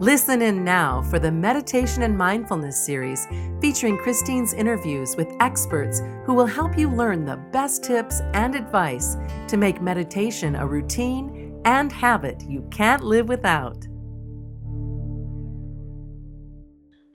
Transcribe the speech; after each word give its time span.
Listen 0.00 0.42
in 0.42 0.64
now 0.64 1.02
for 1.02 1.20
the 1.20 1.30
Meditation 1.30 2.02
and 2.02 2.18
Mindfulness 2.18 2.84
series 2.84 3.28
featuring 3.60 3.96
Kristine's 3.96 4.52
interviews 4.52 5.14
with 5.14 5.28
experts 5.38 6.02
who 6.24 6.34
will 6.34 6.46
help 6.46 6.76
you 6.76 6.88
learn 6.88 7.24
the 7.24 7.36
best 7.52 7.84
tips 7.84 8.20
and 8.32 8.56
advice 8.56 9.16
to 9.46 9.56
make 9.56 9.80
meditation 9.80 10.56
a 10.56 10.66
routine 10.66 11.60
and 11.64 11.92
habit 11.92 12.42
you 12.48 12.66
can't 12.72 13.04
live 13.04 13.28
without. 13.28 13.86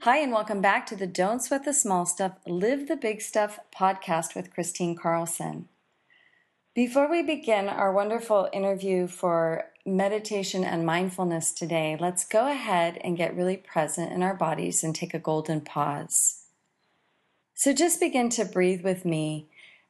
Hi, 0.00 0.16
and 0.16 0.32
welcome 0.32 0.62
back 0.62 0.86
to 0.86 0.96
the 0.96 1.06
Don't 1.06 1.42
Sweat 1.42 1.66
the 1.66 1.74
Small 1.74 2.06
Stuff, 2.06 2.38
Live 2.46 2.88
the 2.88 2.96
Big 2.96 3.20
Stuff 3.20 3.58
podcast 3.76 4.34
with 4.34 4.54
Kristine 4.54 4.96
Carlson. 4.96 5.68
Before 6.74 7.10
we 7.10 7.22
begin 7.22 7.68
our 7.68 7.92
wonderful 7.92 8.48
interview 8.54 9.06
for 9.06 9.69
meditation 9.86 10.64
and 10.64 10.84
mindfulness 10.84 11.52
today, 11.52 11.96
let's 11.98 12.24
go 12.24 12.50
ahead 12.50 12.98
and 13.02 13.16
get 13.16 13.36
really 13.36 13.56
present 13.56 14.12
in 14.12 14.22
our 14.22 14.34
bodies 14.34 14.84
and 14.84 14.94
take 14.94 15.14
a 15.14 15.18
golden 15.18 15.60
pause. 15.60 16.44
So 17.54 17.72
just 17.72 18.00
begin 18.00 18.30
to 18.30 18.44
breathe 18.44 18.82
with 18.82 19.04
me 19.04 19.48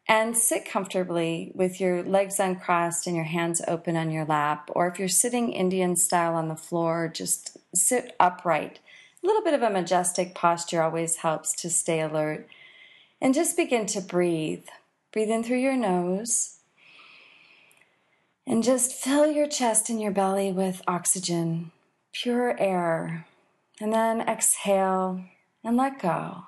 and 0.09 0.37
sit 0.37 0.65
comfortably 0.65 1.53
with 1.55 1.81
your 1.81 2.03
legs 2.03 2.41
uncrossed 2.41 3.07
and 3.07 3.15
your 3.15 3.27
hands 3.27 3.63
open 3.69 3.97
on 3.97 4.11
your 4.11 4.25
lap. 4.25 4.71
Or 4.73 4.89
if 4.89 4.99
you're 4.99 5.09
sitting 5.09 5.53
Indian 5.53 5.97
style 5.97 6.35
on 6.35 6.49
the 6.49 6.57
floor, 6.57 7.11
just 7.13 7.59
sit 7.75 8.15
upright. 8.19 8.81
A 9.23 9.27
little 9.27 9.43
bit 9.43 9.55
of 9.55 9.63
a 9.63 9.71
majestic 9.71 10.35
posture 10.35 10.83
always 10.83 11.17
helps 11.17 11.53
to 11.63 11.71
stay 11.71 12.01
alert. 12.01 12.49
And 13.21 13.35
just 13.35 13.57
begin 13.57 13.87
to 13.87 14.01
breathe. 14.01 14.67
Breathe 15.13 15.31
in 15.31 15.45
through 15.45 15.59
your 15.59 15.77
nose 15.77 16.60
and 18.47 18.63
just 18.63 18.93
fill 18.93 19.31
your 19.31 19.49
chest 19.49 19.91
and 19.91 20.01
your 20.01 20.11
belly 20.11 20.53
with 20.53 20.83
oxygen, 20.87 21.71
pure 22.13 22.57
air. 22.61 23.27
And 23.81 23.93
then 23.93 24.21
exhale 24.21 25.25
and 25.65 25.77
let 25.77 26.01
go. 26.01 26.45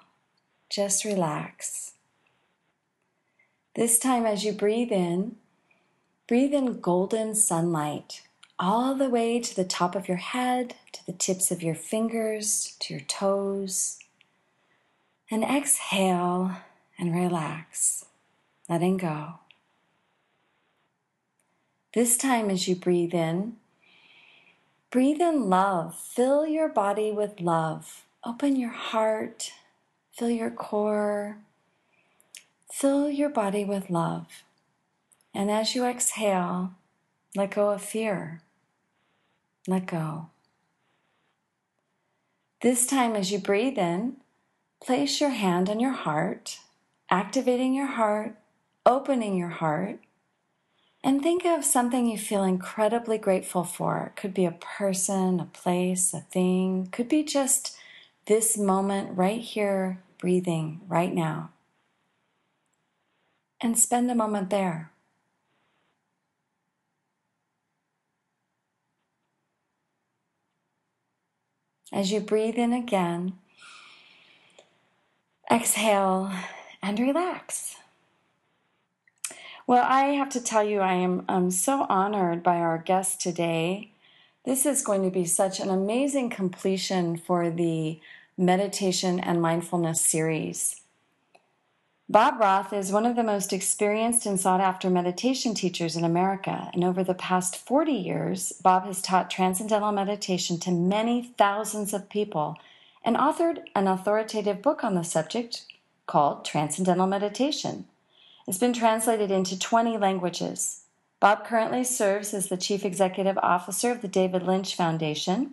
Just 0.69 1.05
relax. 1.05 1.93
This 3.75 3.99
time, 3.99 4.27
as 4.27 4.45
you 4.45 4.53
breathe 4.53 4.93
in, 4.93 5.37
breathe 6.29 6.53
in 6.53 6.81
golden 6.81 7.35
sunlight 7.35 8.23
all 8.59 8.95
the 8.95 9.11
way 9.11 9.41
to 9.41 9.57
the 9.57 9.65
top 9.65 9.97
of 9.97 10.07
your 10.07 10.19
head, 10.19 10.75
to 10.93 11.05
the 11.05 11.13
tips 11.13 11.51
of 11.51 11.63
your 11.63 11.75
fingers, 11.75 12.77
to 12.79 12.95
your 12.95 13.03
toes. 13.03 13.99
And 15.31 15.43
exhale 15.43 16.59
and 16.99 17.15
relax, 17.15 18.05
letting 18.69 18.99
go. 18.99 19.42
This 21.95 22.17
time, 22.17 22.49
as 22.49 22.67
you 22.67 22.75
breathe 22.75 23.13
in, 23.13 23.57
breathe 24.91 25.21
in 25.21 25.51
love. 25.51 25.95
Fill 25.95 26.47
your 26.47 26.69
body 26.69 27.13
with 27.13 27.39
love. 27.39 28.05
Open 28.25 28.57
your 28.57 28.71
heart, 28.71 29.53
fill 30.11 30.31
your 30.31 30.51
core, 30.51 31.39
fill 32.73 33.11
your 33.11 33.29
body 33.29 33.65
with 33.65 33.91
love. 33.91 34.27
And 35.35 35.51
as 35.51 35.75
you 35.75 35.85
exhale, 35.85 36.73
let 37.37 37.51
go 37.51 37.71
of 37.71 37.83
fear. 37.83 38.41
Let 39.67 39.85
go. 39.85 40.29
This 42.63 42.87
time, 42.87 43.17
as 43.17 43.31
you 43.31 43.39
breathe 43.39 43.77
in, 43.77 44.17
place 44.83 45.21
your 45.21 45.31
hand 45.31 45.69
on 45.69 45.79
your 45.79 45.93
heart, 45.93 46.59
activating 47.11 47.75
your 47.75 47.87
heart, 47.87 48.37
opening 48.87 49.37
your 49.37 49.49
heart 49.49 49.99
and 51.05 51.23
think 51.23 51.45
of 51.45 51.65
something 51.65 52.07
you 52.07 52.17
feel 52.19 52.45
incredibly 52.45 53.19
grateful 53.19 53.65
for. 53.65 54.07
It 54.07 54.21
could 54.21 54.35
be 54.35 54.45
a 54.45 54.53
person, 54.53 55.41
a 55.41 55.47
place, 55.47 56.15
a 56.15 56.21
thing, 56.21 56.89
could 56.93 57.09
be 57.09 57.25
just 57.25 57.77
this 58.27 58.57
moment 58.57 59.17
right 59.17 59.41
here, 59.41 60.01
breathing 60.19 60.81
right 60.87 61.13
now. 61.13 61.51
And 63.61 63.79
spend 63.79 64.11
a 64.11 64.15
moment 64.15 64.51
there. 64.51 64.91
As 71.93 72.11
you 72.11 72.21
breathe 72.21 72.57
in 72.57 72.73
again, 72.73 73.35
exhale 75.51 76.33
and 76.83 76.99
relax. 76.99 77.77
Well, 79.73 79.87
I 79.89 80.09
have 80.09 80.29
to 80.33 80.41
tell 80.43 80.63
you, 80.63 80.81
I 80.81 80.93
am 80.93 81.51
so 81.51 81.87
honored 81.89 82.43
by 82.43 82.57
our 82.57 82.77
guest 82.77 83.23
today. 83.23 83.91
This 84.45 84.67
is 84.67 84.85
going 84.85 85.03
to 85.03 85.11
be 85.11 85.25
such 85.25 85.61
an 85.61 85.71
amazing 85.71 86.29
completion 86.29 87.17
for 87.17 87.49
the 87.49 87.99
meditation 88.37 89.19
and 89.19 89.41
mindfulness 89.41 89.99
series. 89.99 90.83
Bob 92.07 92.39
Roth 92.39 92.75
is 92.75 92.93
one 92.93 93.07
of 93.07 93.17
the 93.17 93.23
most 93.23 93.51
experienced 93.51 94.27
and 94.27 94.39
sought 94.39 94.61
after 94.61 94.91
meditation 94.91 95.55
teachers 95.55 95.97
in 95.97 96.05
America. 96.05 96.71
And 96.75 96.85
over 96.85 97.03
the 97.03 97.15
past 97.15 97.57
40 97.57 97.93
years, 97.93 98.53
Bob 98.63 98.85
has 98.85 99.01
taught 99.01 99.31
transcendental 99.31 99.91
meditation 99.91 100.61
to 100.61 100.71
many 100.71 101.33
thousands 101.39 101.95
of 101.95 102.11
people 102.11 102.59
and 103.03 103.17
authored 103.17 103.63
an 103.75 103.89
authoritative 103.89 104.61
book 104.61 104.85
on 104.85 104.97
the 104.97 105.03
subject 105.03 105.65
called 106.07 106.45
Transcendental 106.45 107.07
Meditation. 107.07 107.87
It's 108.47 108.59
been 108.59 108.73
translated 108.73 109.31
into 109.31 109.59
20 109.59 109.97
languages. 109.99 110.83
Bob 111.21 111.45
currently 111.45 111.85
serves 111.85 112.35
as 112.35 112.49
the 112.49 112.57
Chief 112.57 112.85
Executive 112.85 113.39
Officer 113.39 113.93
of 113.93 114.03
the 114.03 114.09
David 114.09 114.43
Lynch 114.43 114.75
Foundation, 114.75 115.53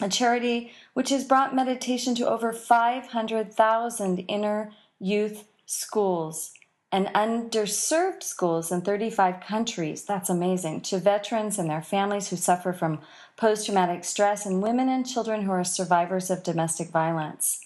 a 0.00 0.08
charity 0.08 0.72
which 0.94 1.10
has 1.10 1.24
brought 1.24 1.54
meditation 1.54 2.14
to 2.16 2.28
over 2.28 2.52
500,000 2.52 4.18
inner 4.20 4.72
youth 4.98 5.44
schools 5.66 6.52
and 6.90 7.06
underserved 7.08 8.22
schools 8.22 8.72
in 8.72 8.80
35 8.80 9.40
countries. 9.40 10.04
That's 10.04 10.30
amazing. 10.30 10.80
To 10.82 10.98
veterans 10.98 11.58
and 11.58 11.68
their 11.68 11.82
families 11.82 12.28
who 12.28 12.36
suffer 12.36 12.72
from 12.72 13.00
post 13.36 13.66
traumatic 13.66 14.04
stress, 14.04 14.46
and 14.46 14.62
women 14.62 14.88
and 14.88 15.06
children 15.06 15.42
who 15.42 15.52
are 15.52 15.64
survivors 15.64 16.30
of 16.30 16.42
domestic 16.42 16.88
violence. 16.88 17.60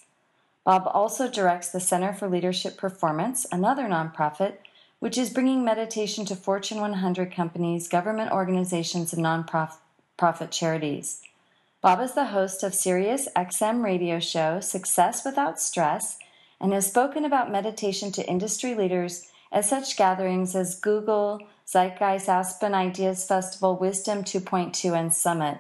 Bob 0.65 0.89
also 0.93 1.29
directs 1.29 1.71
the 1.71 1.81
Center 1.81 2.13
for 2.13 2.29
Leadership 2.29 2.77
Performance, 2.77 3.47
another 3.51 3.85
nonprofit, 3.85 4.55
which 5.01 5.19
is 5.19 5.31
bringing 5.31 5.65
meditation 5.65 6.25
to 6.27 6.37
Fortune 6.37 6.81
100 6.81 7.35
companies, 7.35 7.89
government 7.89 8.31
organizations, 8.31 9.13
and 9.13 9.25
nonprofit 9.25 10.51
charities. 10.51 11.23
Bob 11.81 12.01
is 12.01 12.15
the 12.15 12.27
host 12.27 12.63
of 12.63 12.75
Sirius 12.75 13.29
XM 13.35 13.83
radio 13.83 14.21
show 14.21 14.61
Success 14.61 15.25
Without 15.25 15.59
Stress 15.59 16.17
and 16.61 16.73
has 16.73 16.87
spoken 16.87 17.25
about 17.25 17.51
meditation 17.51 18.13
to 18.13 18.29
industry 18.29 18.77
leaders 18.77 19.27
at 19.51 19.65
such 19.65 19.97
gatherings 19.97 20.55
as 20.55 20.79
Google, 20.79 21.41
Zeitgeist 21.67 22.29
Aspen 22.29 22.73
Ideas 22.73 23.27
Festival, 23.27 23.77
Wisdom 23.77 24.23
2.2, 24.23 24.97
and 24.97 25.13
Summit. 25.13 25.59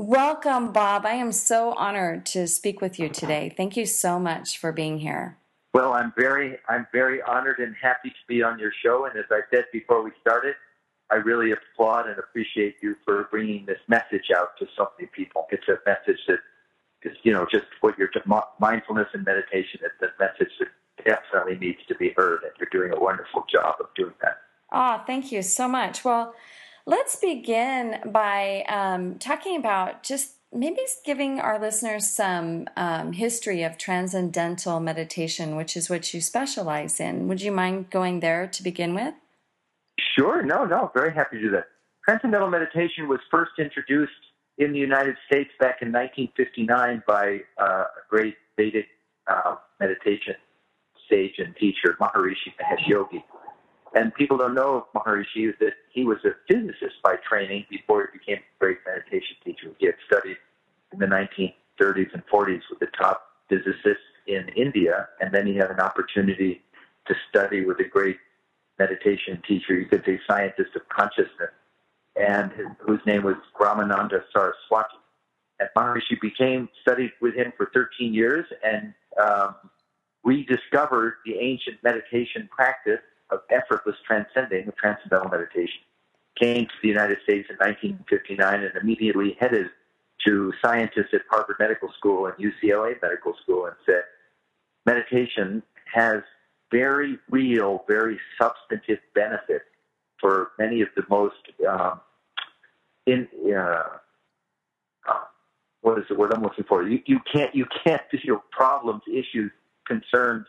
Welcome, 0.00 0.70
Bob. 0.70 1.04
I 1.04 1.14
am 1.14 1.32
so 1.32 1.72
honored 1.72 2.24
to 2.26 2.46
speak 2.46 2.80
with 2.80 3.00
you 3.00 3.08
today. 3.08 3.52
Thank 3.56 3.76
you 3.76 3.84
so 3.84 4.20
much 4.20 4.56
for 4.56 4.70
being 4.70 5.00
here. 5.00 5.38
Well, 5.74 5.92
I'm 5.92 6.12
very, 6.16 6.56
I'm 6.68 6.86
very 6.92 7.20
honored 7.20 7.58
and 7.58 7.74
happy 7.74 8.10
to 8.10 8.26
be 8.28 8.40
on 8.40 8.60
your 8.60 8.70
show. 8.80 9.06
And 9.06 9.18
as 9.18 9.24
I 9.28 9.40
said 9.50 9.64
before 9.72 10.04
we 10.04 10.12
started, 10.20 10.54
I 11.10 11.16
really 11.16 11.50
applaud 11.50 12.06
and 12.06 12.16
appreciate 12.16 12.76
you 12.80 12.94
for 13.04 13.26
bringing 13.32 13.66
this 13.66 13.80
message 13.88 14.30
out 14.36 14.50
to 14.60 14.68
so 14.76 14.88
many 14.96 15.10
people. 15.12 15.48
It's 15.50 15.66
a 15.66 15.78
message 15.84 16.20
that 16.28 16.38
is, 17.02 17.16
you 17.24 17.32
know, 17.32 17.44
just 17.50 17.66
what 17.80 17.98
your 17.98 18.08
mindfulness 18.60 19.08
and 19.14 19.24
meditation. 19.24 19.80
It's 19.82 20.00
a 20.00 20.22
message 20.22 20.52
that 20.60 20.68
definitely 21.04 21.58
needs 21.58 21.80
to 21.88 21.96
be 21.96 22.14
heard, 22.16 22.44
and 22.44 22.52
you're 22.60 22.68
doing 22.70 22.96
a 22.96 23.02
wonderful 23.02 23.46
job 23.52 23.74
of 23.80 23.86
doing 23.96 24.14
that. 24.22 24.36
Oh, 24.72 25.02
thank 25.08 25.32
you 25.32 25.42
so 25.42 25.66
much. 25.66 26.04
Well, 26.04 26.36
Let's 26.88 27.16
begin 27.16 27.98
by 28.06 28.64
um, 28.66 29.18
talking 29.18 29.58
about 29.58 30.02
just 30.02 30.36
maybe 30.54 30.80
giving 31.04 31.38
our 31.38 31.60
listeners 31.60 32.08
some 32.08 32.66
um, 32.78 33.12
history 33.12 33.62
of 33.62 33.76
transcendental 33.76 34.80
meditation, 34.80 35.54
which 35.54 35.76
is 35.76 35.90
what 35.90 36.14
you 36.14 36.22
specialize 36.22 36.98
in. 36.98 37.28
Would 37.28 37.42
you 37.42 37.52
mind 37.52 37.90
going 37.90 38.20
there 38.20 38.46
to 38.46 38.62
begin 38.62 38.94
with? 38.94 39.12
Sure. 40.16 40.42
No, 40.42 40.64
no. 40.64 40.90
Very 40.94 41.12
happy 41.12 41.36
to 41.36 41.42
do 41.42 41.50
that. 41.50 41.66
Transcendental 42.06 42.48
meditation 42.48 43.06
was 43.06 43.20
first 43.30 43.52
introduced 43.58 44.12
in 44.56 44.72
the 44.72 44.78
United 44.78 45.16
States 45.26 45.50
back 45.60 45.82
in 45.82 45.92
1959 45.92 47.02
by 47.06 47.40
uh, 47.60 47.64
a 47.64 47.84
great 48.08 48.36
Vedic 48.56 48.86
uh, 49.26 49.56
meditation 49.78 50.36
sage 51.10 51.34
and 51.36 51.54
teacher, 51.56 51.98
Maharishi 52.00 52.48
Mahesh 52.58 52.88
Yogi. 52.88 53.22
And 53.94 54.14
people 54.14 54.36
don't 54.36 54.54
know 54.54 54.86
of 54.94 55.02
Maharishi 55.02 55.56
that 55.60 55.74
he 55.92 56.04
was 56.04 56.18
a 56.24 56.30
physicist 56.46 56.96
by 57.02 57.16
training 57.28 57.64
before 57.70 58.10
he 58.12 58.18
became 58.18 58.38
a 58.38 58.58
great 58.58 58.78
meditation 58.86 59.36
teacher. 59.44 59.74
He 59.78 59.86
had 59.86 59.94
studied 60.06 60.36
in 60.92 60.98
the 60.98 61.06
1930s 61.06 62.12
and 62.12 62.22
40s 62.26 62.62
with 62.70 62.80
the 62.80 62.88
top 62.98 63.22
physicists 63.48 64.04
in 64.26 64.48
India, 64.56 65.08
and 65.20 65.32
then 65.32 65.46
he 65.46 65.56
had 65.56 65.70
an 65.70 65.80
opportunity 65.80 66.62
to 67.06 67.14
study 67.30 67.64
with 67.64 67.80
a 67.80 67.88
great 67.88 68.18
meditation 68.78 69.42
teacher, 69.46 69.74
you 69.74 69.86
could 69.86 70.04
say 70.04 70.20
scientist 70.28 70.76
of 70.76 70.88
consciousness, 70.88 71.50
and 72.16 72.52
his, 72.52 72.66
whose 72.80 73.00
name 73.06 73.24
was 73.24 73.34
Brahmananda 73.58 74.22
Saraswati. 74.32 74.96
And 75.58 75.68
Maharishi 75.76 76.20
became 76.20 76.68
studied 76.82 77.12
with 77.20 77.34
him 77.34 77.52
for 77.56 77.70
13 77.74 78.14
years 78.14 78.46
and 78.62 78.94
um, 79.20 79.56
rediscovered 80.22 81.14
the 81.24 81.34
ancient 81.38 81.82
meditation 81.82 82.48
practice 82.54 83.00
of 83.30 83.40
effortless 83.50 83.96
transcending, 84.06 84.68
of 84.68 84.76
transcendental 84.76 85.28
meditation. 85.30 85.80
Came 86.40 86.66
to 86.66 86.72
the 86.82 86.88
United 86.88 87.18
States 87.24 87.48
in 87.50 87.56
1959 87.56 88.62
and 88.62 88.76
immediately 88.80 89.36
headed 89.40 89.66
to 90.26 90.52
scientists 90.62 91.12
at 91.12 91.22
Harvard 91.30 91.56
Medical 91.58 91.90
School 91.96 92.26
and 92.26 92.34
UCLA 92.36 93.00
Medical 93.02 93.34
School 93.42 93.66
and 93.66 93.74
said, 93.86 94.02
meditation 94.86 95.62
has 95.92 96.22
very 96.70 97.18
real, 97.30 97.84
very 97.88 98.18
substantive 98.40 98.98
benefits 99.14 99.64
for 100.20 100.52
many 100.58 100.80
of 100.80 100.88
the 100.96 101.02
most 101.08 101.36
um, 101.68 102.00
in 103.06 103.26
uh, 103.54 103.82
uh, 105.08 105.24
what 105.80 105.98
is 105.98 106.04
the 106.08 106.14
word 106.14 106.32
I'm 106.32 106.42
looking 106.42 106.64
for? 106.64 106.86
You, 106.86 107.00
you 107.06 107.20
can't 107.32 107.54
you 107.54 107.66
can't 107.84 108.02
your 108.24 108.42
problems, 108.50 109.02
issues, 109.08 109.50
concerns, 109.86 110.46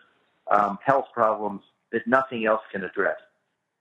um, 0.52 0.78
health 0.84 1.06
problems 1.14 1.62
that 1.92 2.06
nothing 2.08 2.46
else 2.46 2.62
can 2.72 2.84
address 2.84 3.18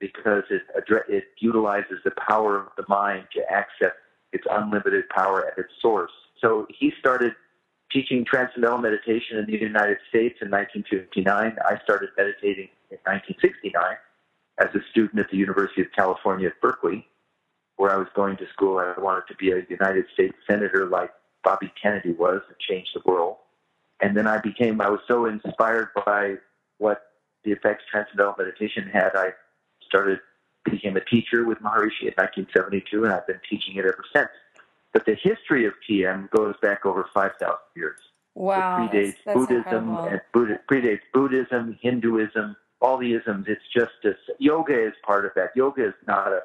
because 0.00 0.44
it 0.50 0.62
it 1.08 1.24
utilizes 1.40 1.98
the 2.04 2.12
power 2.28 2.58
of 2.58 2.68
the 2.76 2.84
mind 2.88 3.26
to 3.34 3.42
access 3.50 3.92
its 4.32 4.44
unlimited 4.50 5.08
power 5.08 5.46
at 5.46 5.58
its 5.58 5.70
source. 5.80 6.12
So 6.40 6.66
he 6.70 6.92
started 7.00 7.34
teaching 7.90 8.24
transcendental 8.24 8.78
meditation 8.78 9.38
in 9.38 9.46
the 9.46 9.58
United 9.58 9.98
States 10.08 10.38
in 10.42 10.50
1959. 10.50 11.56
I 11.64 11.82
started 11.82 12.10
meditating 12.16 12.68
in 12.90 12.98
1969 13.04 13.82
as 14.58 14.68
a 14.74 14.80
student 14.90 15.20
at 15.20 15.30
the 15.30 15.36
University 15.36 15.80
of 15.80 15.88
California 15.96 16.48
at 16.48 16.60
Berkeley, 16.60 17.06
where 17.76 17.90
I 17.90 17.96
was 17.96 18.08
going 18.14 18.36
to 18.36 18.46
school. 18.52 18.78
I 18.78 19.00
wanted 19.00 19.26
to 19.28 19.34
be 19.36 19.52
a 19.52 19.62
United 19.68 20.04
States 20.12 20.34
senator 20.46 20.86
like 20.86 21.10
Bobby 21.42 21.72
Kennedy 21.80 22.12
was 22.12 22.42
and 22.48 22.58
change 22.58 22.88
the 22.92 23.00
world. 23.04 23.36
And 24.00 24.16
then 24.16 24.26
I 24.26 24.38
became, 24.38 24.80
I 24.80 24.90
was 24.90 25.00
so 25.08 25.26
inspired 25.26 25.88
by 26.06 26.34
what 26.78 27.07
the 27.44 27.52
effects 27.52 27.84
transcendental 27.90 28.34
meditation 28.38 28.88
had, 28.92 29.10
I 29.14 29.30
started, 29.86 30.20
became 30.64 30.96
a 30.96 31.04
teacher 31.04 31.44
with 31.44 31.58
Maharishi 31.58 32.02
in 32.08 32.14
1972, 32.16 33.04
and 33.04 33.12
I've 33.12 33.26
been 33.26 33.40
teaching 33.48 33.76
it 33.76 33.84
ever 33.84 34.04
since. 34.14 34.28
But 34.92 35.04
the 35.06 35.14
history 35.14 35.66
of 35.66 35.74
TM 35.88 36.30
goes 36.30 36.54
back 36.62 36.84
over 36.84 37.08
5,000 37.12 37.54
years. 37.76 37.98
Wow. 38.34 38.84
It 38.84 38.90
predates 38.90 39.04
that's, 39.04 39.18
that's 39.24 39.38
Buddhism 39.38 39.64
incredible. 39.64 40.04
and 40.04 40.20
Buddha, 40.32 40.60
predates 40.70 41.00
Buddhism, 41.12 41.78
Hinduism, 41.80 42.56
all 42.80 42.96
the 42.96 43.14
isms. 43.14 43.46
It's 43.48 43.62
just 43.74 43.92
a, 44.04 44.12
yoga 44.38 44.86
is 44.86 44.94
part 45.04 45.24
of 45.24 45.32
that. 45.36 45.50
Yoga 45.56 45.88
is 45.88 45.94
not 46.06 46.28
a, 46.28 46.40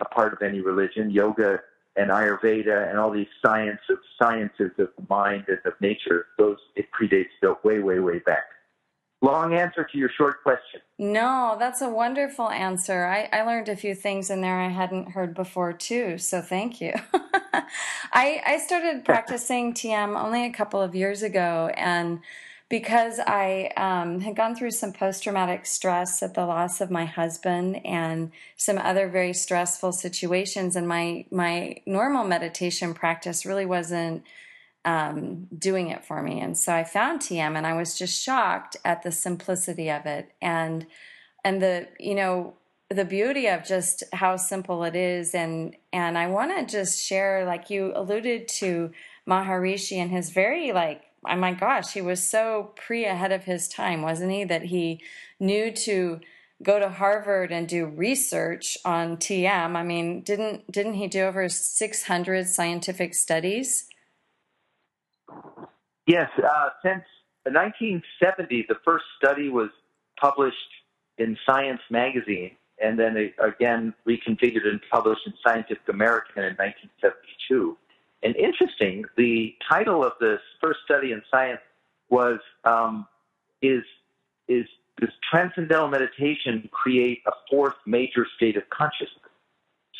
a 0.00 0.04
part 0.04 0.32
of 0.32 0.42
any 0.42 0.60
religion. 0.60 1.10
Yoga 1.10 1.60
and 1.96 2.10
Ayurveda 2.10 2.90
and 2.90 2.98
all 2.98 3.10
these 3.10 3.28
science 3.44 3.80
of 3.88 3.98
sciences 4.20 4.72
of 4.78 4.88
the 4.96 5.06
mind 5.08 5.44
and 5.48 5.58
of 5.64 5.72
nature, 5.80 6.26
those 6.38 6.58
it 6.74 6.86
predates 6.92 7.30
the 7.40 7.56
way, 7.64 7.78
way, 7.78 8.00
way 8.00 8.18
back. 8.18 8.44
Long 9.22 9.54
answer 9.54 9.88
to 9.90 9.98
your 9.98 10.10
short 10.10 10.42
question. 10.42 10.80
No, 10.98 11.56
that's 11.58 11.80
a 11.80 11.88
wonderful 11.88 12.50
answer. 12.50 13.06
I, 13.06 13.28
I 13.32 13.42
learned 13.42 13.68
a 13.68 13.76
few 13.76 13.94
things 13.94 14.28
in 14.28 14.42
there 14.42 14.60
I 14.60 14.68
hadn't 14.68 15.12
heard 15.12 15.34
before 15.34 15.72
too, 15.72 16.18
so 16.18 16.42
thank 16.42 16.80
you. 16.82 16.92
I 18.12 18.42
I 18.46 18.58
started 18.64 19.04
practicing 19.06 19.72
TM 19.72 20.22
only 20.22 20.44
a 20.44 20.52
couple 20.52 20.82
of 20.82 20.94
years 20.94 21.22
ago, 21.22 21.70
and 21.74 22.20
because 22.68 23.18
I 23.18 23.70
um, 23.76 24.20
had 24.20 24.36
gone 24.36 24.54
through 24.54 24.72
some 24.72 24.92
post 24.92 25.22
traumatic 25.22 25.64
stress 25.64 26.22
at 26.22 26.34
the 26.34 26.44
loss 26.44 26.80
of 26.82 26.90
my 26.90 27.04
husband 27.04 27.86
and 27.86 28.32
some 28.56 28.76
other 28.76 29.08
very 29.08 29.32
stressful 29.32 29.92
situations, 29.92 30.76
and 30.76 30.86
my 30.86 31.24
my 31.30 31.76
normal 31.86 32.24
meditation 32.24 32.92
practice 32.92 33.46
really 33.46 33.66
wasn't 33.66 34.24
um, 34.86 35.48
doing 35.58 35.90
it 35.90 36.04
for 36.04 36.22
me. 36.22 36.40
And 36.40 36.56
so 36.56 36.72
I 36.72 36.84
found 36.84 37.20
TM 37.20 37.56
and 37.56 37.66
I 37.66 37.74
was 37.74 37.98
just 37.98 38.22
shocked 38.22 38.76
at 38.84 39.02
the 39.02 39.12
simplicity 39.12 39.90
of 39.90 40.06
it 40.06 40.32
and 40.40 40.86
and 41.44 41.60
the 41.60 41.88
you 41.98 42.14
know 42.14 42.54
the 42.88 43.04
beauty 43.04 43.48
of 43.48 43.64
just 43.64 44.04
how 44.12 44.36
simple 44.36 44.84
it 44.84 44.94
is. 44.94 45.34
And 45.34 45.74
and 45.92 46.16
I 46.16 46.28
want 46.28 46.56
to 46.56 46.72
just 46.72 47.04
share 47.04 47.44
like 47.44 47.68
you 47.68 47.92
alluded 47.96 48.46
to 48.60 48.92
Maharishi 49.28 49.96
and 49.96 50.12
his 50.12 50.30
very 50.30 50.72
like 50.72 51.02
oh 51.28 51.36
my 51.36 51.52
gosh 51.52 51.92
he 51.92 52.00
was 52.00 52.22
so 52.22 52.70
pre 52.76 53.04
ahead 53.04 53.32
of 53.32 53.44
his 53.44 53.66
time 53.66 54.02
wasn't 54.02 54.30
he? 54.30 54.44
That 54.44 54.62
he 54.62 55.02
knew 55.40 55.72
to 55.72 56.20
go 56.62 56.78
to 56.78 56.88
Harvard 56.88 57.50
and 57.50 57.68
do 57.68 57.86
research 57.86 58.78
on 58.84 59.16
TM 59.16 59.74
I 59.74 59.82
mean 59.82 60.20
didn't 60.22 60.70
didn't 60.70 60.94
he 60.94 61.08
do 61.08 61.22
over 61.22 61.48
600 61.48 62.46
scientific 62.46 63.14
studies 63.14 63.88
Yes, 66.06 66.30
uh, 66.38 66.68
since 66.82 67.02
1970, 67.44 68.66
the 68.68 68.76
first 68.84 69.04
study 69.22 69.48
was 69.48 69.70
published 70.20 70.56
in 71.18 71.36
Science 71.46 71.80
magazine, 71.90 72.52
and 72.82 72.98
then 72.98 73.32
again 73.42 73.94
reconfigured 74.06 74.66
and 74.66 74.80
published 74.90 75.22
in 75.26 75.32
Scientific 75.44 75.88
American 75.88 76.44
in 76.44 76.54
1972. 76.54 77.76
And 78.22 78.34
interesting, 78.36 79.04
the 79.16 79.54
title 79.68 80.04
of 80.04 80.12
this 80.20 80.40
first 80.60 80.80
study 80.84 81.12
in 81.12 81.22
Science 81.30 81.60
was 82.08 82.38
um, 82.64 83.06
is 83.62 83.82
is 84.48 84.66
does 85.00 85.10
transcendental 85.30 85.88
meditation 85.88 86.68
create 86.72 87.20
a 87.26 87.32
fourth 87.50 87.74
major 87.84 88.26
state 88.36 88.56
of 88.56 88.62
consciousness? 88.70 89.30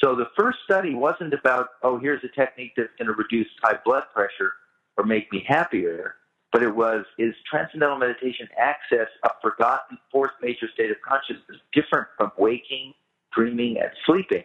So 0.03 0.15
the 0.15 0.27
first 0.39 0.59
study 0.65 0.95
wasn't 0.95 1.35
about 1.35 1.69
oh 1.83 1.99
here's 1.99 2.23
a 2.25 2.29
technique 2.29 2.73
that's 2.77 2.91
going 2.99 3.09
to 3.09 3.15
reduce 3.15 3.49
high 3.63 3.79
blood 3.85 4.05
pressure 4.15 4.53
or 4.97 5.05
make 5.05 5.31
me 5.33 5.45
happier, 5.47 6.17
but 6.53 6.63
it 6.63 6.75
was 6.75 7.05
is 7.19 7.35
transcendental 7.51 7.99
meditation 7.99 8.49
access 8.59 9.09
a 9.25 9.31
forgotten 9.43 9.99
fourth 10.11 10.33
major 10.41 10.69
state 10.73 10.91
of 10.91 10.97
consciousness 11.07 11.59
different 11.73 12.09
from 12.17 12.33
waking, 12.39 12.95
dreaming, 13.33 13.79
and 13.79 13.91
sleeping, 14.07 14.45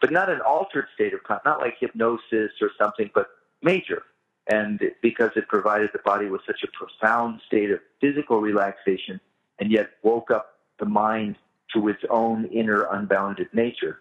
but 0.00 0.10
not 0.10 0.28
an 0.28 0.40
altered 0.40 0.86
state 0.94 1.14
of 1.14 1.22
consciousness, 1.22 1.52
not 1.52 1.60
like 1.60 1.76
hypnosis 1.78 2.50
or 2.60 2.70
something, 2.78 3.10
but 3.14 3.28
major. 3.62 4.02
And 4.48 4.80
because 5.02 5.30
it 5.36 5.46
provided 5.46 5.90
the 5.92 6.00
body 6.00 6.26
with 6.26 6.40
such 6.46 6.64
a 6.64 6.68
profound 6.76 7.40
state 7.46 7.70
of 7.70 7.78
physical 8.00 8.40
relaxation 8.40 9.20
and 9.60 9.70
yet 9.70 9.90
woke 10.02 10.32
up 10.32 10.58
the 10.80 10.86
mind 10.86 11.36
to 11.72 11.88
its 11.88 12.02
own 12.10 12.46
inner 12.46 12.82
unbounded 12.90 13.48
nature. 13.52 14.00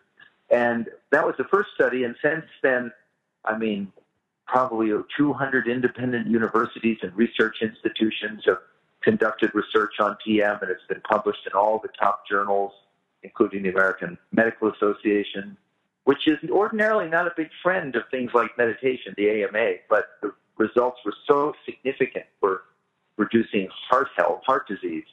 And 0.50 0.88
that 1.12 1.26
was 1.26 1.36
the 1.38 1.44
first 1.46 1.70
study. 1.76 2.04
And 2.04 2.16
since 2.22 2.46
then, 2.64 2.92
I 3.46 3.58
mean, 3.58 3.92
probably 4.52 4.92
200 5.18 5.68
independent 5.70 6.28
universities 6.28 6.98
and 7.02 7.16
research 7.16 7.56
institutions 7.62 8.44
have 8.46 8.58
conducted 9.02 9.50
research 9.56 9.94
on 10.02 10.18
TM, 10.28 10.62
and 10.62 10.70
it's 10.70 10.86
been 10.90 11.00
published 11.10 11.40
in 11.48 11.54
all 11.54 11.80
the 11.80 11.88
top 11.98 12.28
journals, 12.28 12.74
including 13.24 13.64
the 13.64 13.70
American 13.70 14.18
Medical 14.34 14.70
Association, 14.74 15.56
which 16.04 16.28
is 16.28 16.38
ordinarily 16.50 17.08
not 17.08 17.28
a 17.28 17.32
big 17.38 17.48
friend 17.64 17.96
of 17.96 18.04
things 18.12 18.32
like 18.34 18.58
meditation, 18.58 19.14
the 19.16 19.30
AMA, 19.44 19.76
but 19.90 20.06
the 20.22 20.34
results 20.58 21.00
were 21.06 21.16
so 21.26 21.54
significant 21.66 22.26
for 22.42 22.64
reducing 23.16 23.70
heart 23.90 24.10
health, 24.18 24.42
heart 24.46 24.68
disease, 24.68 25.06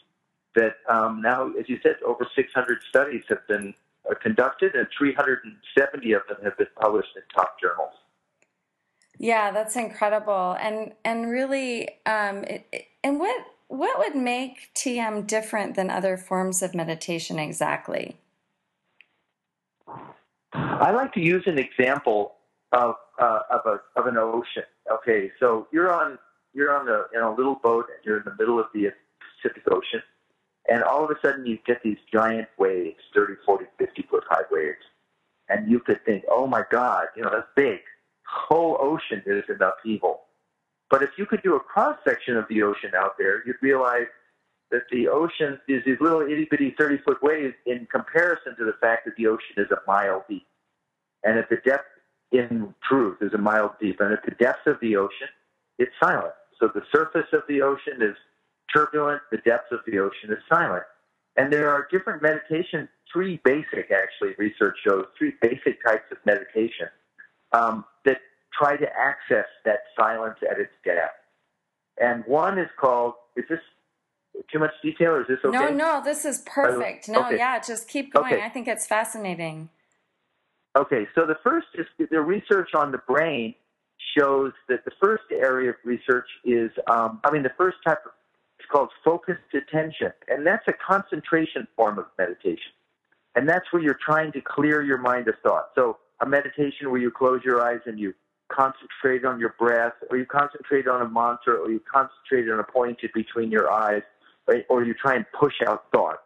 that 0.56 0.78
um, 0.90 1.22
now, 1.22 1.48
as 1.52 1.68
you 1.68 1.78
said, 1.84 1.94
over 2.04 2.26
600 2.34 2.78
studies 2.88 3.22
have 3.28 3.46
been 3.46 3.72
uh, 4.10 4.14
conducted, 4.20 4.74
and 4.74 4.88
370 4.98 6.12
of 6.12 6.22
them 6.28 6.38
have 6.42 6.58
been 6.58 6.66
published 6.80 7.10
in 7.14 7.22
top 7.32 7.60
journals. 7.60 7.94
Yeah, 9.18 9.50
that's 9.50 9.74
incredible, 9.74 10.56
and 10.60 10.92
and 11.04 11.28
really, 11.28 11.88
um, 12.06 12.44
it, 12.44 12.86
and 13.02 13.18
what 13.18 13.44
what 13.66 13.98
would 13.98 14.14
make 14.14 14.70
TM 14.74 15.26
different 15.26 15.74
than 15.74 15.90
other 15.90 16.16
forms 16.16 16.62
of 16.62 16.72
meditation 16.72 17.38
exactly? 17.38 18.16
I 20.52 20.92
like 20.92 21.12
to 21.14 21.20
use 21.20 21.42
an 21.46 21.58
example 21.58 22.34
of 22.70 22.94
uh, 23.18 23.40
of 23.50 23.60
a 23.66 23.80
of 23.98 24.06
an 24.06 24.16
ocean. 24.16 24.62
Okay, 24.90 25.32
so 25.40 25.66
you're 25.72 25.92
on 25.92 26.16
you're 26.54 26.72
on 26.72 26.88
a 26.88 27.06
in 27.12 27.20
a 27.20 27.34
little 27.34 27.56
boat 27.56 27.86
and 27.92 27.98
you're 28.04 28.18
in 28.18 28.24
the 28.24 28.36
middle 28.38 28.60
of 28.60 28.66
the 28.72 28.92
Pacific 29.42 29.64
Ocean, 29.68 30.02
and 30.70 30.84
all 30.84 31.04
of 31.04 31.10
a 31.10 31.16
sudden 31.20 31.44
you 31.44 31.58
get 31.66 31.82
these 31.82 31.98
giant 32.12 32.46
waves, 32.56 33.00
30, 33.16 33.34
40, 33.44 33.64
50 33.78 34.02
foot 34.08 34.22
high 34.30 34.44
waves, 34.52 34.84
and 35.48 35.68
you 35.68 35.80
could 35.80 36.04
think, 36.04 36.22
oh 36.30 36.46
my 36.46 36.62
God, 36.70 37.06
you 37.16 37.22
know 37.22 37.30
that's 37.32 37.48
big 37.56 37.80
whole 38.28 38.76
ocean 38.80 39.22
is 39.26 39.44
in 39.48 39.60
upheaval. 39.60 40.20
But 40.90 41.02
if 41.02 41.10
you 41.16 41.26
could 41.26 41.42
do 41.42 41.56
a 41.56 41.60
cross 41.60 41.98
section 42.06 42.36
of 42.36 42.46
the 42.48 42.62
ocean 42.62 42.92
out 42.96 43.16
there, 43.18 43.46
you'd 43.46 43.56
realize 43.60 44.06
that 44.70 44.82
the 44.90 45.08
ocean 45.08 45.58
is 45.68 45.82
these 45.84 45.96
little 46.00 46.20
itty 46.20 46.46
bitty 46.50 46.74
30 46.78 46.98
foot 46.98 47.22
waves 47.22 47.54
in 47.66 47.86
comparison 47.90 48.54
to 48.56 48.64
the 48.64 48.74
fact 48.80 49.04
that 49.04 49.16
the 49.16 49.26
ocean 49.26 49.56
is 49.56 49.70
a 49.70 49.80
mile 49.86 50.24
deep. 50.28 50.46
And 51.24 51.38
at 51.38 51.48
the 51.48 51.56
depth, 51.64 51.88
in 52.32 52.74
truth, 52.86 53.18
is 53.22 53.32
a 53.32 53.38
mile 53.38 53.74
deep. 53.80 54.00
And 54.00 54.12
at 54.12 54.24
the 54.24 54.32
depths 54.32 54.66
of 54.66 54.76
the 54.80 54.96
ocean, 54.96 55.28
it's 55.78 55.92
silent. 56.02 56.34
So 56.60 56.68
the 56.68 56.82
surface 56.92 57.28
of 57.32 57.42
the 57.48 57.62
ocean 57.62 58.02
is 58.02 58.16
turbulent, 58.74 59.22
the 59.30 59.38
depths 59.38 59.72
of 59.72 59.80
the 59.86 59.98
ocean 59.98 60.30
is 60.30 60.38
silent. 60.48 60.84
And 61.36 61.52
there 61.52 61.70
are 61.70 61.88
different 61.90 62.20
meditation, 62.20 62.88
three 63.10 63.40
basic, 63.44 63.90
actually, 63.90 64.34
research 64.38 64.76
shows, 64.86 65.06
three 65.16 65.34
basic 65.40 65.82
types 65.84 66.10
of 66.10 66.18
meditation 66.26 66.88
um, 67.52 67.84
that 68.04 68.18
try 68.56 68.76
to 68.76 68.86
access 68.86 69.46
that 69.64 69.80
silence 69.98 70.38
at 70.50 70.58
its 70.58 70.72
depth. 70.84 71.14
And 72.00 72.24
one 72.26 72.58
is 72.58 72.68
called, 72.80 73.14
is 73.36 73.44
this 73.48 73.60
too 74.52 74.58
much 74.58 74.70
detail 74.82 75.12
or 75.12 75.22
is 75.22 75.28
this 75.28 75.38
okay? 75.44 75.56
No, 75.56 75.70
no, 75.70 76.02
this 76.04 76.24
is 76.24 76.42
perfect. 76.46 77.08
No, 77.08 77.26
Okay. 77.26 77.36
yeah, 77.38 77.58
just 77.58 77.88
keep 77.88 78.12
going. 78.12 78.34
Okay. 78.34 78.42
I 78.42 78.48
think 78.48 78.68
it's 78.68 78.86
fascinating. 78.86 79.68
Okay, 80.76 81.08
so 81.14 81.26
the 81.26 81.36
first 81.42 81.66
is 81.74 81.86
the 82.10 82.20
research 82.20 82.70
on 82.74 82.92
the 82.92 82.98
brain 82.98 83.54
shows 84.16 84.52
that 84.68 84.84
the 84.84 84.92
first 85.02 85.24
area 85.32 85.70
of 85.70 85.76
research 85.84 86.28
is, 86.44 86.70
um, 86.88 87.20
I 87.24 87.32
mean, 87.32 87.42
the 87.42 87.52
first 87.56 87.78
type 87.84 87.98
of, 88.06 88.12
it's 88.60 88.68
called 88.70 88.90
focused 89.04 89.40
attention, 89.54 90.12
and 90.28 90.46
that's 90.46 90.66
a 90.68 90.72
concentration 90.72 91.66
form 91.74 91.98
of 91.98 92.06
meditation. 92.18 92.72
And 93.34 93.48
that's 93.48 93.72
where 93.72 93.82
you're 93.82 93.98
trying 94.04 94.32
to 94.32 94.40
clear 94.40 94.82
your 94.82 94.98
mind 94.98 95.28
of 95.28 95.34
thought. 95.42 95.70
So 95.74 95.98
a 96.20 96.26
meditation 96.26 96.90
where 96.90 97.00
you 97.00 97.10
close 97.10 97.42
your 97.44 97.62
eyes 97.62 97.80
and 97.86 97.98
you 97.98 98.14
concentrate 98.50 99.24
on 99.24 99.38
your 99.38 99.54
breath, 99.58 99.92
or 100.10 100.16
you 100.16 100.26
concentrate 100.26 100.88
on 100.88 101.02
a 101.02 101.08
mantra, 101.08 101.54
or 101.54 101.70
you 101.70 101.80
concentrate 101.92 102.50
on 102.50 102.58
a 102.58 102.64
point 102.64 102.98
between 103.14 103.50
your 103.50 103.70
eyes, 103.70 104.02
right? 104.46 104.64
or 104.68 104.84
you 104.84 104.94
try 104.94 105.14
and 105.14 105.26
push 105.38 105.54
out 105.66 105.84
thought. 105.92 106.20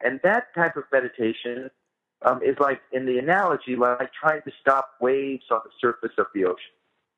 And 0.00 0.20
that 0.22 0.54
type 0.54 0.76
of 0.76 0.84
meditation 0.92 1.70
um, 2.24 2.40
is 2.42 2.56
like, 2.58 2.80
in 2.92 3.06
the 3.06 3.18
analogy, 3.18 3.76
like 3.76 4.10
trying 4.18 4.42
to 4.42 4.52
stop 4.60 4.92
waves 5.00 5.44
on 5.50 5.60
the 5.64 5.70
surface 5.80 6.16
of 6.18 6.26
the 6.34 6.44
ocean. 6.44 6.72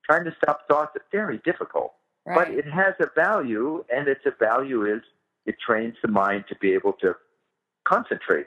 Trying 0.04 0.24
to 0.24 0.34
stop 0.42 0.66
thoughts 0.68 0.96
is 0.96 1.02
very 1.12 1.40
difficult, 1.44 1.92
but 2.26 2.50
it 2.50 2.64
has 2.64 2.94
a 3.00 3.06
value, 3.14 3.84
and 3.94 4.08
its 4.08 4.22
a 4.26 4.32
value 4.38 4.84
is 4.84 5.02
it 5.46 5.56
trains 5.64 5.94
the 6.02 6.08
mind 6.08 6.44
to 6.48 6.56
be 6.56 6.72
able 6.72 6.94
to 6.94 7.14
concentrate. 7.84 8.46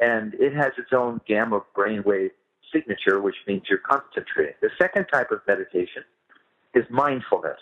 And 0.00 0.34
it 0.34 0.54
has 0.54 0.72
its 0.76 0.90
own 0.92 1.20
gamma 1.26 1.60
brainwave 1.76 2.30
signature, 2.72 3.20
which 3.20 3.36
means 3.46 3.62
you're 3.68 3.78
concentrating. 3.78 4.54
The 4.60 4.70
second 4.80 5.06
type 5.12 5.30
of 5.30 5.40
meditation 5.46 6.02
is 6.74 6.84
mindfulness. 6.90 7.58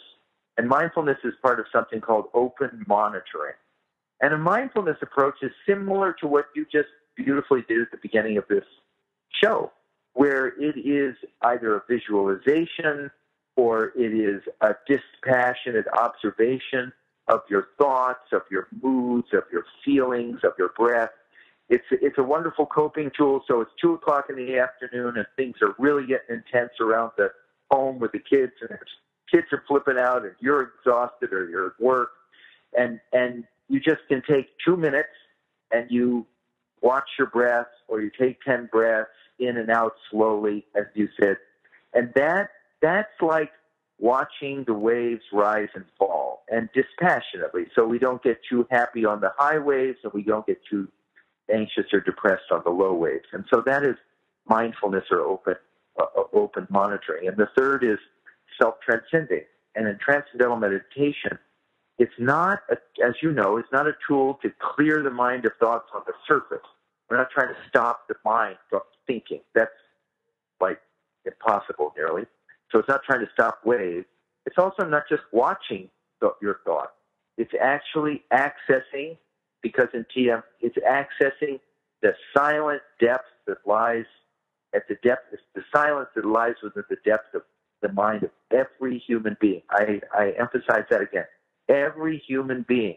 And 0.58 0.68
mindfulness 0.68 1.18
is 1.24 1.32
part 1.42 1.60
of 1.60 1.66
something 1.72 2.00
called 2.00 2.26
open 2.34 2.84
monitoring. 2.86 3.54
And 4.20 4.34
a 4.34 4.38
mindfulness 4.38 4.98
approach 5.02 5.36
is 5.42 5.50
similar 5.66 6.14
to 6.20 6.26
what 6.26 6.46
you 6.54 6.66
just 6.70 6.88
beautifully 7.16 7.64
did 7.68 7.82
at 7.82 7.90
the 7.90 7.98
beginning 8.00 8.38
of 8.38 8.44
this 8.48 8.64
show, 9.42 9.72
where 10.14 10.48
it 10.60 10.78
is 10.78 11.16
either 11.42 11.76
a 11.76 11.82
visualization 11.88 13.10
or 13.56 13.92
it 13.96 14.12
is 14.14 14.42
a 14.60 14.74
dispassionate 14.86 15.86
observation 15.98 16.92
of 17.28 17.40
your 17.48 17.68
thoughts, 17.78 18.32
of 18.32 18.42
your 18.50 18.68
moods, 18.82 19.28
of 19.32 19.44
your 19.52 19.64
feelings, 19.84 20.40
of 20.44 20.52
your 20.58 20.70
breath. 20.76 21.10
It's 21.72 21.84
it's 21.90 22.18
a 22.18 22.22
wonderful 22.22 22.66
coping 22.66 23.10
tool. 23.16 23.42
So 23.48 23.62
it's 23.62 23.70
two 23.80 23.94
o'clock 23.94 24.26
in 24.28 24.36
the 24.36 24.58
afternoon 24.58 25.16
and 25.16 25.26
things 25.36 25.56
are 25.62 25.74
really 25.78 26.06
getting 26.06 26.36
intense 26.44 26.72
around 26.78 27.12
the 27.16 27.30
home 27.70 27.98
with 27.98 28.12
the 28.12 28.18
kids, 28.18 28.52
and 28.60 28.68
the 28.68 28.78
kids 29.30 29.46
are 29.52 29.64
flipping 29.66 29.96
out, 29.98 30.22
and 30.22 30.34
you're 30.38 30.70
exhausted 30.78 31.32
or 31.32 31.48
you're 31.48 31.68
at 31.68 31.80
work, 31.80 32.10
and 32.76 33.00
and 33.14 33.44
you 33.70 33.80
just 33.80 34.02
can 34.08 34.22
take 34.28 34.48
two 34.62 34.76
minutes 34.76 35.16
and 35.70 35.90
you 35.90 36.26
watch 36.82 37.08
your 37.18 37.28
breath, 37.28 37.72
or 37.88 38.02
you 38.02 38.10
take 38.20 38.42
ten 38.42 38.68
breaths 38.70 39.08
in 39.38 39.56
and 39.56 39.70
out 39.70 39.94
slowly, 40.10 40.66
as 40.76 40.84
you 40.92 41.08
said, 41.18 41.38
and 41.94 42.12
that 42.14 42.50
that's 42.82 43.16
like 43.22 43.50
watching 43.98 44.64
the 44.66 44.74
waves 44.74 45.22
rise 45.32 45.70
and 45.74 45.86
fall 45.98 46.42
and 46.50 46.68
dispassionately 46.74 47.64
so 47.74 47.86
we 47.86 47.98
don't 47.98 48.22
get 48.22 48.36
too 48.50 48.66
happy 48.70 49.06
on 49.06 49.20
the 49.20 49.30
high 49.38 49.58
waves 49.58 49.98
and 50.02 50.12
we 50.12 50.22
don't 50.22 50.44
get 50.44 50.60
too 50.68 50.88
anxious 51.52 51.86
or 51.92 52.00
depressed 52.00 52.50
on 52.50 52.62
the 52.64 52.70
low 52.70 52.92
waves. 52.92 53.26
And 53.32 53.44
so 53.52 53.62
that 53.66 53.84
is 53.84 53.96
mindfulness 54.48 55.04
or 55.10 55.20
open 55.20 55.54
uh, 56.00 56.04
uh, 56.16 56.22
open 56.32 56.66
monitoring. 56.70 57.28
And 57.28 57.36
the 57.36 57.48
third 57.56 57.84
is 57.84 57.98
self 58.60 58.74
transcending 58.84 59.44
and 59.74 59.86
in 59.86 59.98
transcendental 59.98 60.56
meditation 60.56 61.38
it's 61.98 62.12
not 62.18 62.60
a, 62.70 62.76
as 63.04 63.14
you 63.22 63.32
know 63.32 63.58
it's 63.58 63.68
not 63.72 63.86
a 63.86 63.92
tool 64.06 64.38
to 64.42 64.50
clear 64.58 65.02
the 65.02 65.10
mind 65.10 65.44
of 65.44 65.52
thoughts 65.60 65.88
on 65.94 66.02
the 66.06 66.12
surface. 66.26 66.66
We're 67.08 67.18
not 67.18 67.30
trying 67.30 67.48
to 67.48 67.60
stop 67.68 68.08
the 68.08 68.14
mind 68.24 68.56
from 68.70 68.80
thinking. 69.06 69.40
That's 69.54 69.70
like 70.60 70.80
impossible 71.24 71.92
nearly. 71.96 72.24
So 72.70 72.78
it's 72.78 72.88
not 72.88 73.02
trying 73.04 73.20
to 73.20 73.28
stop 73.32 73.60
waves. 73.64 74.06
It's 74.46 74.56
also 74.58 74.84
not 74.84 75.04
just 75.08 75.22
watching 75.32 75.90
your 76.40 76.60
thought. 76.64 76.92
It's 77.36 77.52
actually 77.60 78.22
accessing, 78.32 79.16
because 79.62 79.88
in 79.94 80.04
TM, 80.14 80.42
it's 80.60 80.76
accessing 80.78 81.60
the 82.02 82.14
silent 82.36 82.82
depth 83.00 83.28
that 83.46 83.58
lies 83.66 84.04
at 84.74 84.88
the 84.88 84.96
depth, 85.02 85.34
the 85.54 85.62
silence 85.74 86.08
that 86.14 86.24
lies 86.24 86.54
within 86.62 86.84
the 86.90 86.96
depth 87.04 87.34
of 87.34 87.42
the 87.82 87.92
mind 87.92 88.22
of 88.22 88.30
every 88.50 88.98
human 88.98 89.36
being. 89.40 89.62
I, 89.70 90.00
I 90.16 90.32
emphasize 90.38 90.84
that 90.90 91.02
again. 91.02 91.26
Every 91.68 92.22
human 92.26 92.64
being 92.68 92.96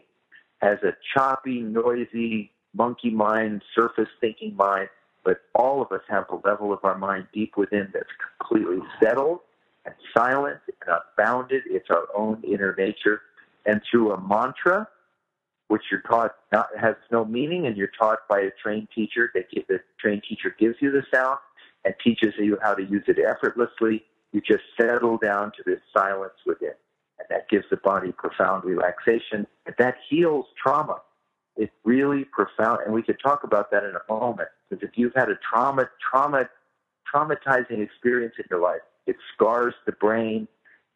has 0.58 0.78
a 0.82 0.92
choppy, 1.14 1.60
noisy, 1.60 2.52
monkey 2.74 3.10
mind, 3.10 3.62
surface 3.74 4.08
thinking 4.20 4.56
mind, 4.56 4.88
but 5.24 5.40
all 5.54 5.82
of 5.82 5.92
us 5.92 6.02
have 6.08 6.24
a 6.30 6.48
level 6.48 6.72
of 6.72 6.80
our 6.84 6.96
mind 6.96 7.26
deep 7.32 7.56
within 7.56 7.88
that's 7.92 8.06
completely 8.38 8.78
settled 9.02 9.40
and 9.84 9.94
silent 10.16 10.58
and 10.86 10.98
unbounded. 11.18 11.62
It's 11.66 11.88
our 11.90 12.06
own 12.16 12.42
inner 12.44 12.74
nature. 12.78 13.22
And 13.66 13.80
through 13.90 14.12
a 14.12 14.20
mantra, 14.20 14.88
which 15.68 15.82
you're 15.90 16.02
taught 16.02 16.34
not 16.52 16.68
has 16.80 16.94
no 17.10 17.24
meaning, 17.24 17.66
and 17.66 17.76
you're 17.76 17.90
taught 17.98 18.20
by 18.28 18.40
a 18.40 18.50
trained 18.62 18.88
teacher. 18.94 19.30
That 19.34 19.46
the 19.68 19.80
trained 20.00 20.22
teacher 20.28 20.54
gives 20.58 20.76
you 20.80 20.90
the 20.90 21.02
sound 21.12 21.38
and 21.84 21.94
teaches 22.02 22.34
you 22.38 22.58
how 22.62 22.74
to 22.74 22.82
use 22.82 23.04
it 23.06 23.18
effortlessly. 23.18 24.04
You 24.32 24.40
just 24.40 24.64
settle 24.78 25.18
down 25.18 25.52
to 25.56 25.62
this 25.64 25.80
silence 25.96 26.34
within, 26.44 26.74
and 27.18 27.26
that 27.30 27.48
gives 27.48 27.64
the 27.70 27.76
body 27.78 28.12
profound 28.12 28.64
relaxation. 28.64 29.46
And 29.66 29.74
that 29.78 29.96
heals 30.08 30.46
trauma. 30.62 31.00
It's 31.56 31.72
really 31.84 32.24
profound, 32.24 32.80
and 32.84 32.92
we 32.92 33.02
could 33.02 33.18
talk 33.22 33.44
about 33.44 33.70
that 33.70 33.82
in 33.82 33.94
a 33.94 34.12
moment. 34.12 34.48
Because 34.68 34.86
if 34.86 34.90
you've 34.96 35.14
had 35.14 35.30
a 35.30 35.36
trauma, 35.36 35.88
trauma, 36.10 36.48
traumatizing 37.12 37.80
experience 37.80 38.34
in 38.38 38.44
your 38.50 38.60
life, 38.60 38.82
it 39.06 39.16
scars 39.34 39.74
the 39.86 39.92
brain, 39.92 40.48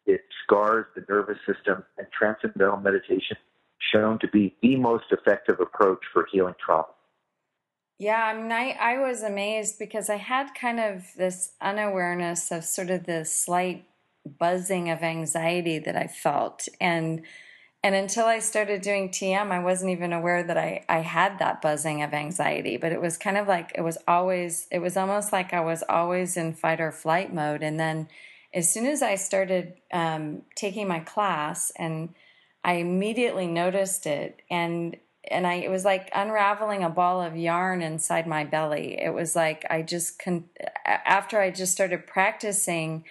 it 0.05 0.21
scars 0.43 0.85
the 0.95 1.03
nervous 1.09 1.37
system, 1.47 1.83
and 1.97 2.05
transcendental 2.17 2.77
meditation 2.77 3.37
shown 3.91 4.19
to 4.19 4.27
be 4.27 4.55
the 4.61 4.75
most 4.75 5.05
effective 5.11 5.59
approach 5.59 5.99
for 6.13 6.27
healing 6.31 6.55
trauma. 6.63 6.87
Yeah, 7.97 8.23
I 8.23 8.35
mean, 8.35 8.51
I, 8.51 8.75
I 8.79 8.97
was 8.97 9.21
amazed 9.21 9.77
because 9.77 10.09
I 10.09 10.15
had 10.15 10.55
kind 10.55 10.79
of 10.79 11.03
this 11.17 11.51
unawareness 11.61 12.51
of 12.51 12.63
sort 12.63 12.89
of 12.89 13.05
the 13.05 13.25
slight 13.25 13.85
buzzing 14.25 14.89
of 14.89 15.03
anxiety 15.03 15.77
that 15.79 15.95
I 15.95 16.07
felt. 16.07 16.67
And 16.79 17.21
and 17.83 17.95
until 17.95 18.25
I 18.25 18.39
started 18.39 18.81
doing 18.81 19.09
TM, 19.09 19.51
I 19.51 19.57
wasn't 19.57 19.91
even 19.91 20.13
aware 20.13 20.43
that 20.43 20.57
I, 20.57 20.85
I 20.87 20.99
had 20.99 21.39
that 21.39 21.63
buzzing 21.63 22.03
of 22.03 22.13
anxiety. 22.13 22.77
But 22.77 22.91
it 22.91 23.01
was 23.01 23.17
kind 23.17 23.37
of 23.37 23.47
like 23.47 23.71
it 23.73 23.81
was 23.81 23.97
always, 24.07 24.67
it 24.71 24.79
was 24.79 24.95
almost 24.95 25.33
like 25.33 25.51
I 25.51 25.61
was 25.61 25.83
always 25.89 26.37
in 26.37 26.53
fight 26.53 26.79
or 26.79 26.91
flight 26.91 27.33
mode. 27.33 27.63
And 27.63 27.79
then 27.79 28.07
as 28.53 28.71
soon 28.71 28.85
as 28.85 29.01
I 29.01 29.15
started 29.15 29.73
um, 29.91 30.43
taking 30.55 30.87
my 30.87 30.99
class, 30.99 31.71
and 31.75 32.09
I 32.63 32.73
immediately 32.73 33.47
noticed 33.47 34.05
it. 34.05 34.41
And 34.49 34.97
and 35.29 35.45
I 35.45 35.55
it 35.55 35.69
was 35.69 35.85
like 35.85 36.09
unraveling 36.13 36.83
a 36.83 36.89
ball 36.89 37.21
of 37.21 37.37
yarn 37.37 37.81
inside 37.81 38.27
my 38.27 38.43
belly. 38.43 38.99
It 38.99 39.13
was 39.13 39.35
like 39.35 39.65
I 39.69 39.81
just 39.81 40.19
con- 40.19 40.49
after 40.85 41.39
I 41.39 41.51
just 41.51 41.71
started 41.71 42.07
practicing, 42.07 43.05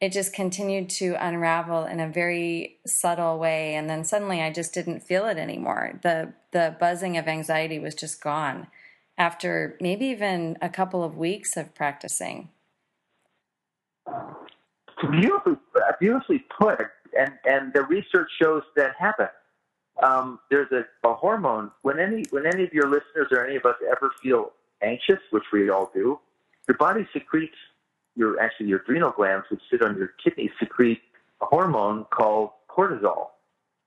it 0.00 0.12
just 0.12 0.32
continued 0.32 0.88
to 0.90 1.16
unravel 1.18 1.84
in 1.84 2.00
a 2.00 2.08
very 2.08 2.78
subtle 2.86 3.38
way, 3.38 3.74
and 3.74 3.90
then 3.90 4.04
suddenly 4.04 4.40
I 4.40 4.52
just 4.52 4.72
didn't 4.72 5.00
feel 5.00 5.26
it 5.26 5.38
anymore. 5.38 5.98
the 6.02 6.32
The 6.52 6.76
buzzing 6.78 7.16
of 7.16 7.28
anxiety 7.28 7.78
was 7.78 7.94
just 7.94 8.22
gone 8.22 8.68
after 9.18 9.76
maybe 9.80 10.06
even 10.06 10.56
a 10.62 10.68
couple 10.68 11.02
of 11.02 11.16
weeks 11.16 11.56
of 11.56 11.74
practicing. 11.74 12.50
Beautifully, 16.00 16.44
put, 16.58 16.78
and 17.18 17.32
and 17.44 17.72
the 17.72 17.82
research 17.82 18.30
shows 18.40 18.62
that 18.76 18.92
happens. 18.98 19.30
Um, 20.02 20.38
there's 20.50 20.70
a, 20.72 20.84
a 21.08 21.14
hormone 21.14 21.70
when 21.82 21.98
any 21.98 22.24
when 22.30 22.46
any 22.46 22.64
of 22.64 22.72
your 22.72 22.88
listeners 22.88 23.28
or 23.30 23.46
any 23.46 23.56
of 23.56 23.64
us 23.64 23.76
ever 23.90 24.12
feel 24.22 24.52
anxious, 24.82 25.18
which 25.30 25.44
we 25.52 25.70
all 25.70 25.90
do, 25.94 26.18
your 26.68 26.76
body 26.76 27.06
secretes 27.12 27.56
your 28.14 28.40
actually 28.40 28.66
your 28.66 28.80
adrenal 28.80 29.10
glands, 29.10 29.46
which 29.50 29.60
sit 29.70 29.82
on 29.82 29.96
your 29.96 30.12
kidneys, 30.22 30.50
secrete 30.58 31.00
a 31.40 31.46
hormone 31.46 32.04
called 32.10 32.50
cortisol. 32.68 33.28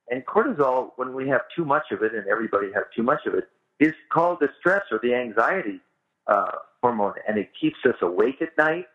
And 0.10 0.26
cortisol, 0.26 0.92
when 0.98 1.14
we 1.14 1.28
have 1.30 1.42
too 1.56 1.64
much 1.64 1.92
of 1.92 2.04
it, 2.04 2.14
and 2.14 2.28
everybody 2.28 2.68
has 2.74 2.84
too 2.96 3.04
much 3.04 3.26
of 3.26 3.34
it, 3.34 3.48
is 3.80 3.94
called 4.12 4.40
the 4.42 4.50
stress 4.60 4.84
or 4.92 5.00
the 5.02 5.14
anxiety 5.14 5.80
uh, 6.28 6.52
hormone, 6.82 7.14
and 7.28 7.38
it 7.38 7.50
keeps 7.60 7.78
us 7.86 7.96
awake 8.02 8.42
at 8.42 8.58
night. 8.58 8.86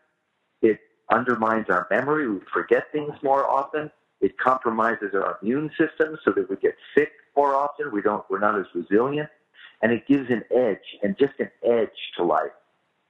It 0.61 0.79
undermines 1.11 1.67
our 1.69 1.87
memory. 1.89 2.29
We 2.29 2.39
forget 2.53 2.91
things 2.91 3.13
more 3.23 3.49
often. 3.49 3.91
It 4.21 4.37
compromises 4.37 5.13
our 5.13 5.37
immune 5.41 5.69
system 5.77 6.17
so 6.25 6.31
that 6.31 6.49
we 6.49 6.55
get 6.57 6.75
sick 6.97 7.11
more 7.35 7.55
often. 7.55 7.91
We 7.91 8.01
don't. 8.01 8.23
We're 8.29 8.39
not 8.39 8.59
as 8.59 8.65
resilient, 8.73 9.29
and 9.81 9.91
it 9.91 10.07
gives 10.07 10.29
an 10.29 10.43
edge 10.55 10.77
and 11.03 11.15
just 11.17 11.33
an 11.39 11.51
edge 11.63 11.89
to 12.17 12.23
life. 12.23 12.51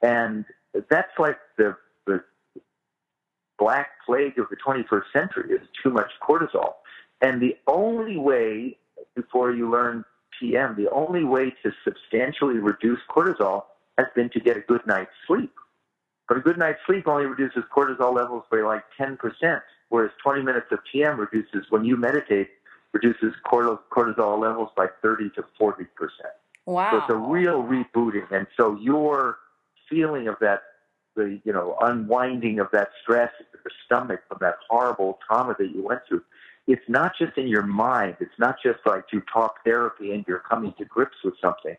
And 0.02 0.46
that's 0.90 1.12
like 1.18 1.38
the 1.58 1.76
the 2.06 2.24
black 3.58 3.88
plague 4.06 4.38
of 4.38 4.48
the 4.50 4.58
21st 4.58 5.04
century 5.14 5.54
is 5.54 5.68
too 5.82 5.90
much 5.90 6.12
cortisol. 6.22 6.74
And 7.22 7.42
the 7.42 7.58
only 7.68 8.18
way, 8.18 8.78
before 9.16 9.52
you 9.52 9.70
learn 9.70 10.06
TM, 10.42 10.76
the 10.76 10.90
only 10.92 11.24
way 11.24 11.54
to 11.64 11.72
substantially 11.84 12.60
reduce 12.60 13.00
cortisol 13.10 13.64
has 13.98 14.08
been 14.16 14.30
to 14.32 14.40
get 14.40 14.58
a 14.58 14.62
good 14.62 14.86
night's 14.86 15.12
sleep. 15.26 15.52
But 16.28 16.38
a 16.38 16.42
good 16.42 16.58
night's 16.58 16.80
sleep 16.86 17.08
only 17.08 17.26
reduces 17.26 17.64
cortisol 17.76 18.14
levels 18.14 18.44
by 18.52 18.58
like 18.58 18.84
10%, 19.00 19.18
whereas 19.90 20.12
20 20.24 20.44
minutes 20.44 20.68
of 20.72 20.80
TM 20.94 21.18
reduces, 21.18 21.66
when 21.70 21.86
you 21.86 21.98
meditate, 21.98 22.50
reduces 22.94 23.34
cortisol 23.46 24.40
levels 24.40 24.70
by 24.76 24.88
30 25.02 25.30
to 25.32 25.44
40%. 25.60 25.88
Wow. 26.66 26.92
So 26.92 26.98
it's 26.98 27.10
a 27.10 27.16
real 27.16 27.64
rebooting. 27.64 28.32
And 28.32 28.48
so 28.58 28.78
your 28.80 29.38
feeling 29.90 30.28
of 30.28 30.36
that, 30.42 30.62
the, 31.16 31.40
you 31.44 31.54
know, 31.54 31.78
unwinding 31.82 32.60
of 32.60 32.68
that 32.74 32.90
stress 33.02 33.32
in 33.40 33.46
your 33.54 33.72
stomach 33.86 34.22
from 34.28 34.38
that 34.42 34.56
horrible 34.70 35.20
trauma 35.26 35.56
that 35.58 35.72
you 35.74 35.84
went 35.84 36.02
through, 36.08 36.24
it's 36.68 36.84
not 36.90 37.14
just 37.18 37.38
in 37.38 37.48
your 37.48 37.64
mind. 37.64 38.18
It's 38.20 38.38
not 38.38 38.58
just 38.62 38.80
like 38.86 39.06
you 39.14 39.22
talk 39.34 39.64
therapy 39.64 40.12
and 40.12 40.26
you're 40.28 40.40
coming 40.40 40.74
to 40.78 40.86
grips 40.86 41.16
with 41.24 41.36
something. 41.42 41.78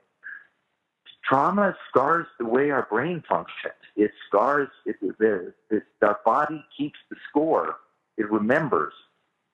Trauma 1.28 1.76
scars 1.90 2.26
the 2.38 2.46
way 2.46 2.70
our 2.70 2.86
brain 2.90 3.22
functions. 3.28 3.74
It 3.96 4.12
scars, 4.26 4.68
it, 4.86 4.96
the, 5.00 5.52
our 6.00 6.18
body 6.24 6.64
keeps 6.76 6.98
the 7.10 7.16
score. 7.28 7.76
It 8.18 8.30
remembers. 8.30 8.92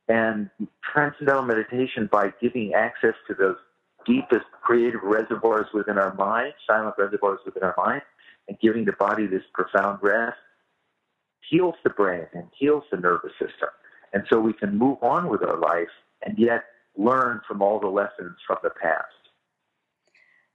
And 0.08 0.50
transcendental 0.92 1.44
meditation, 1.44 2.08
by 2.10 2.34
giving 2.42 2.74
access 2.74 3.14
to 3.28 3.34
those 3.34 3.56
deepest 4.04 4.44
creative 4.62 5.00
reservoirs 5.02 5.66
within 5.72 5.96
our 5.96 6.12
mind, 6.14 6.52
silent 6.66 6.96
reservoirs 6.98 7.38
within 7.46 7.62
our 7.62 7.74
mind, 7.78 8.02
and 8.48 8.58
giving 8.60 8.84
the 8.84 8.92
body 8.92 9.26
this 9.26 9.42
profound 9.54 10.00
rest, 10.02 10.36
heals 11.48 11.74
the 11.84 11.90
brain 11.90 12.26
and 12.32 12.48
heals 12.58 12.84
the 12.90 12.96
nervous 12.96 13.32
system. 13.32 13.68
And 14.12 14.24
so 14.30 14.38
we 14.40 14.52
can 14.52 14.76
move 14.76 14.98
on 15.02 15.28
with 15.28 15.42
our 15.42 15.58
life 15.58 15.88
and 16.24 16.38
yet 16.38 16.64
learn 16.96 17.40
from 17.46 17.62
all 17.62 17.80
the 17.80 17.88
lessons 17.88 18.36
from 18.46 18.58
the 18.62 18.70
past. 18.70 19.06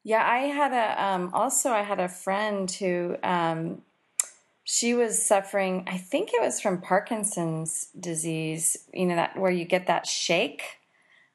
Yeah, 0.04 0.26
I 0.26 0.40
had 0.48 0.72
a 0.72 1.04
um, 1.04 1.32
also 1.34 1.72
I 1.72 1.82
had 1.82 2.00
a 2.00 2.08
friend 2.08 2.72
who 2.72 3.18
um, 3.22 3.82
she 4.72 4.94
was 4.94 5.26
suffering. 5.26 5.84
I 5.88 5.98
think 5.98 6.30
it 6.32 6.40
was 6.40 6.62
from 6.62 6.80
Parkinson's 6.80 7.88
disease. 8.00 8.78
You 8.94 9.08
know 9.08 9.16
that 9.16 9.36
where 9.36 9.50
you 9.50 9.66
get 9.66 9.88
that 9.88 10.06
shake 10.06 10.62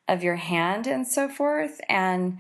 of 0.07 0.23
your 0.23 0.37
hand 0.37 0.87
and 0.87 1.05
so 1.05 1.29
forth, 1.29 1.81
and 1.89 2.39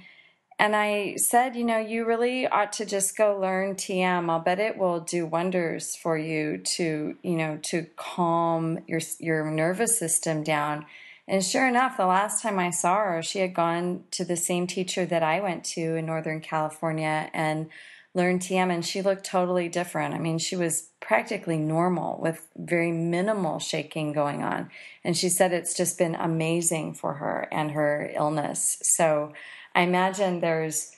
and 0.56 0.76
I 0.76 1.16
said, 1.16 1.56
you 1.56 1.64
know, 1.64 1.78
you 1.78 2.04
really 2.04 2.46
ought 2.46 2.72
to 2.74 2.86
just 2.86 3.16
go 3.16 3.36
learn 3.36 3.74
TM. 3.74 4.30
I'll 4.30 4.38
bet 4.38 4.60
it 4.60 4.78
will 4.78 5.00
do 5.00 5.26
wonders 5.26 5.96
for 5.96 6.16
you 6.16 6.58
to, 6.58 7.16
you 7.24 7.36
know, 7.36 7.58
to 7.62 7.86
calm 7.96 8.78
your 8.86 9.00
your 9.18 9.50
nervous 9.50 9.98
system 9.98 10.44
down. 10.44 10.86
And 11.26 11.44
sure 11.44 11.66
enough, 11.66 11.96
the 11.96 12.06
last 12.06 12.40
time 12.40 12.60
I 12.60 12.70
saw 12.70 12.98
her, 12.98 13.20
she 13.20 13.40
had 13.40 13.52
gone 13.52 14.04
to 14.12 14.24
the 14.24 14.36
same 14.36 14.68
teacher 14.68 15.04
that 15.06 15.24
I 15.24 15.40
went 15.40 15.64
to 15.64 15.96
in 15.96 16.06
Northern 16.06 16.40
California 16.40 17.30
and 17.34 17.68
learned 18.14 18.40
TM, 18.40 18.72
and 18.72 18.84
she 18.84 19.02
looked 19.02 19.24
totally 19.24 19.68
different. 19.68 20.14
I 20.14 20.18
mean, 20.18 20.38
she 20.38 20.56
was 20.56 20.90
practically 21.00 21.58
normal 21.58 22.18
with 22.20 22.48
very 22.56 22.92
minimal 22.92 23.58
shaking 23.58 24.12
going 24.12 24.42
on. 24.42 24.70
And 25.02 25.16
she 25.16 25.28
said 25.28 25.52
it's 25.52 25.74
just 25.74 25.98
been 25.98 26.14
amazing 26.14 26.94
for 26.94 27.14
her 27.14 27.48
and 27.50 27.72
her 27.72 28.10
illness. 28.14 28.78
So 28.82 29.32
I 29.74 29.82
imagine 29.82 30.40
there's, 30.40 30.92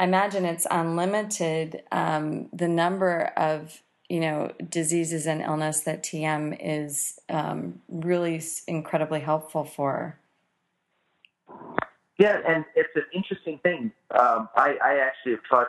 I 0.00 0.04
imagine 0.04 0.44
it's 0.44 0.66
unlimited 0.70 1.82
um, 1.92 2.48
the 2.52 2.68
number 2.68 3.32
of 3.36 3.80
you 4.08 4.20
know 4.20 4.52
diseases 4.68 5.26
and 5.26 5.40
illness 5.40 5.80
that 5.80 6.02
TM 6.02 6.56
is 6.60 7.18
um, 7.28 7.80
really 7.88 8.42
incredibly 8.66 9.20
helpful 9.20 9.64
for. 9.64 10.18
Yeah, 12.18 12.40
and 12.46 12.64
it's 12.76 12.94
an 12.94 13.06
interesting 13.12 13.58
thing. 13.58 13.90
Um, 14.10 14.48
I, 14.54 14.76
I 14.84 14.98
actually 14.98 15.32
have 15.32 15.40
taught 15.48 15.68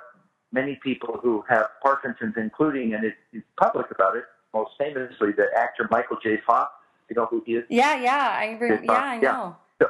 many 0.56 0.80
people 0.82 1.20
who 1.22 1.44
have 1.50 1.68
Parkinson's, 1.84 2.34
including, 2.38 2.94
and 2.96 3.04
it, 3.04 3.14
it's 3.34 3.46
public 3.60 3.92
about 3.92 4.16
it, 4.16 4.24
most 4.54 4.72
famously 4.80 5.34
the 5.34 5.48
actor 5.56 5.88
Michael 5.92 6.18
J. 6.24 6.40
Fox. 6.48 6.72
You 7.10 7.18
know 7.18 7.28
who 7.28 7.44
he 7.46 7.56
is? 7.56 7.66
Yeah, 7.70 8.02
yeah, 8.02 8.30
I 8.32 8.58
re- 8.60 8.80
yeah, 8.84 8.92
I 8.94 9.18
know. 9.18 9.56
Yeah. 9.80 9.88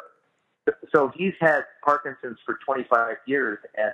So, 0.67 0.73
so 0.93 1.12
he's 1.15 1.36
had 1.39 1.62
Parkinson's 1.84 2.39
for 2.45 2.58
25 2.65 3.17
years, 3.28 3.60
and 3.78 3.93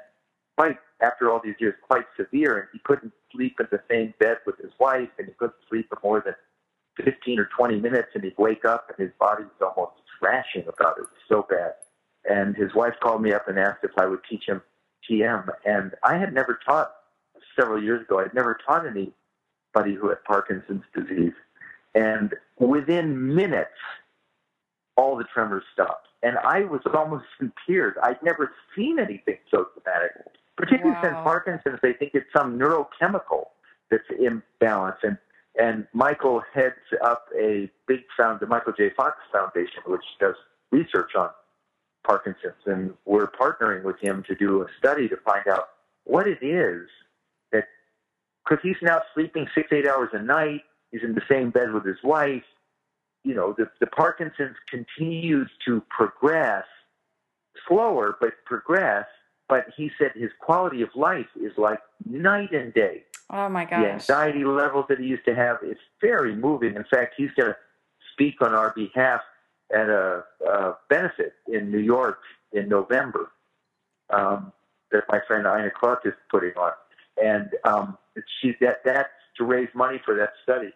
quite 0.57 0.77
after 1.01 1.29
all 1.29 1.41
these 1.43 1.55
years, 1.59 1.75
quite 1.87 2.05
severe, 2.17 2.57
and 2.57 2.67
he 2.73 2.79
couldn't 2.79 3.13
sleep 3.31 3.57
in 3.59 3.67
the 3.69 3.81
same 3.91 4.13
bed 4.19 4.37
with 4.47 4.57
his 4.57 4.71
wife, 4.79 5.09
and 5.19 5.27
he 5.27 5.33
couldn't 5.33 5.59
sleep 5.69 5.89
for 5.89 5.99
more 6.03 6.23
than 6.25 6.33
15 7.03 7.39
or 7.39 7.49
20 7.55 7.79
minutes, 7.79 8.09
and 8.15 8.23
he'd 8.23 8.37
wake 8.37 8.65
up 8.65 8.89
and 8.89 8.97
his 8.97 9.15
body 9.19 9.43
was 9.43 9.71
almost 9.75 9.93
thrashing 10.19 10.63
about 10.63 10.97
it. 10.97 11.01
It 11.01 11.09
was 11.09 11.27
so 11.29 11.45
bad. 11.49 11.73
And 12.29 12.55
his 12.55 12.73
wife 12.75 12.93
called 13.01 13.21
me 13.21 13.33
up 13.33 13.47
and 13.47 13.57
asked 13.57 13.83
if 13.83 13.91
I 13.97 14.05
would 14.05 14.19
teach 14.29 14.43
him 14.47 14.61
TM, 15.09 15.49
and 15.65 15.93
I 16.03 16.17
had 16.17 16.33
never 16.33 16.59
taught 16.65 16.91
several 17.59 17.81
years 17.81 18.01
ago. 18.01 18.19
I'd 18.19 18.33
never 18.33 18.57
taught 18.65 18.85
anybody 18.85 19.95
who 19.95 20.09
had 20.09 20.23
Parkinson's 20.23 20.83
disease, 20.95 21.33
and 21.95 22.33
within 22.59 23.35
minutes, 23.35 23.69
all 24.95 25.15
the 25.15 25.25
tremors 25.33 25.63
stopped, 25.73 26.07
and 26.23 26.37
I 26.37 26.61
was 26.61 26.81
almost 26.93 27.25
in 27.39 27.51
tears. 27.67 27.95
I'd 28.03 28.21
never 28.23 28.51
seen 28.75 28.99
anything 28.99 29.37
so 29.49 29.67
dramatic 29.73 30.11
particularly 30.61 30.95
wow. 30.95 31.01
since 31.01 31.15
Parkinson's, 31.23 31.79
they 31.81 31.93
think 31.93 32.11
it's 32.13 32.31
some 32.35 32.57
neurochemical 32.57 33.45
that's 33.89 34.03
imbalanced. 34.11 35.03
And 35.03 35.17
and 35.59 35.85
Michael 35.91 36.41
heads 36.53 36.75
up 37.03 37.25
a 37.37 37.69
big 37.85 38.01
found 38.15 38.39
the 38.39 38.47
Michael 38.47 38.71
J. 38.71 38.89
Fox 38.95 39.17
Foundation, 39.33 39.81
which 39.85 40.05
does 40.17 40.35
research 40.71 41.11
on 41.17 41.29
Parkinson's, 42.05 42.53
and 42.65 42.93
we're 43.05 43.27
partnering 43.27 43.83
with 43.83 43.99
him 43.99 44.23
to 44.27 44.35
do 44.35 44.61
a 44.61 44.67
study 44.77 45.07
to 45.09 45.17
find 45.17 45.47
out 45.47 45.69
what 46.03 46.27
it 46.27 46.43
is 46.43 46.87
that 47.51 47.65
because 48.43 48.61
he's 48.63 48.77
now 48.81 49.01
sleeping 49.13 49.47
six 49.53 49.69
eight 49.71 49.87
hours 49.87 50.09
a 50.13 50.21
night, 50.21 50.61
he's 50.91 51.03
in 51.03 51.13
the 51.13 51.21
same 51.29 51.51
bed 51.51 51.73
with 51.73 51.85
his 51.85 51.97
wife. 52.03 52.43
You 53.23 53.35
know, 53.35 53.53
the, 53.55 53.69
the 53.79 53.87
Parkinson's 53.87 54.55
continues 54.67 55.49
to 55.65 55.83
progress 55.89 56.65
slower, 57.67 58.17
but 58.19 58.33
progress 58.45 59.05
but 59.51 59.65
he 59.75 59.91
said 59.99 60.11
his 60.15 60.31
quality 60.39 60.81
of 60.81 60.87
life 60.95 61.27
is 61.35 61.51
like 61.57 61.79
night 62.09 62.53
and 62.53 62.73
day. 62.73 63.03
Oh 63.29 63.49
my 63.49 63.65
gosh. 63.65 63.81
The 63.81 63.91
anxiety 63.91 64.45
levels 64.45 64.85
that 64.87 64.97
he 64.97 65.05
used 65.05 65.25
to 65.25 65.35
have, 65.35 65.57
it's 65.61 65.81
very 65.99 66.33
moving. 66.33 66.75
In 66.77 66.85
fact, 66.89 67.15
he's 67.17 67.31
going 67.37 67.49
to 67.49 67.57
speak 68.13 68.41
on 68.41 68.53
our 68.53 68.73
behalf 68.73 69.19
at 69.73 69.89
a, 69.89 70.23
a 70.47 70.77
benefit 70.89 71.33
in 71.47 71.71
New 71.71 71.79
York 71.79 72.19
in 72.51 72.67
November 72.67 73.31
um, 74.11 74.51
that 74.91 75.03
my 75.09 75.19
friend 75.27 75.45
Ina 75.45 75.71
Clark 75.79 76.01
is 76.05 76.13
putting 76.29 76.51
on. 76.51 76.71
And 77.21 77.49
um, 77.63 77.97
she, 78.41 78.55
that, 78.61 78.77
that's 78.83 79.09
to 79.37 79.45
raise 79.45 79.69
money 79.73 80.01
for 80.03 80.15
that 80.15 80.33
study. 80.43 80.71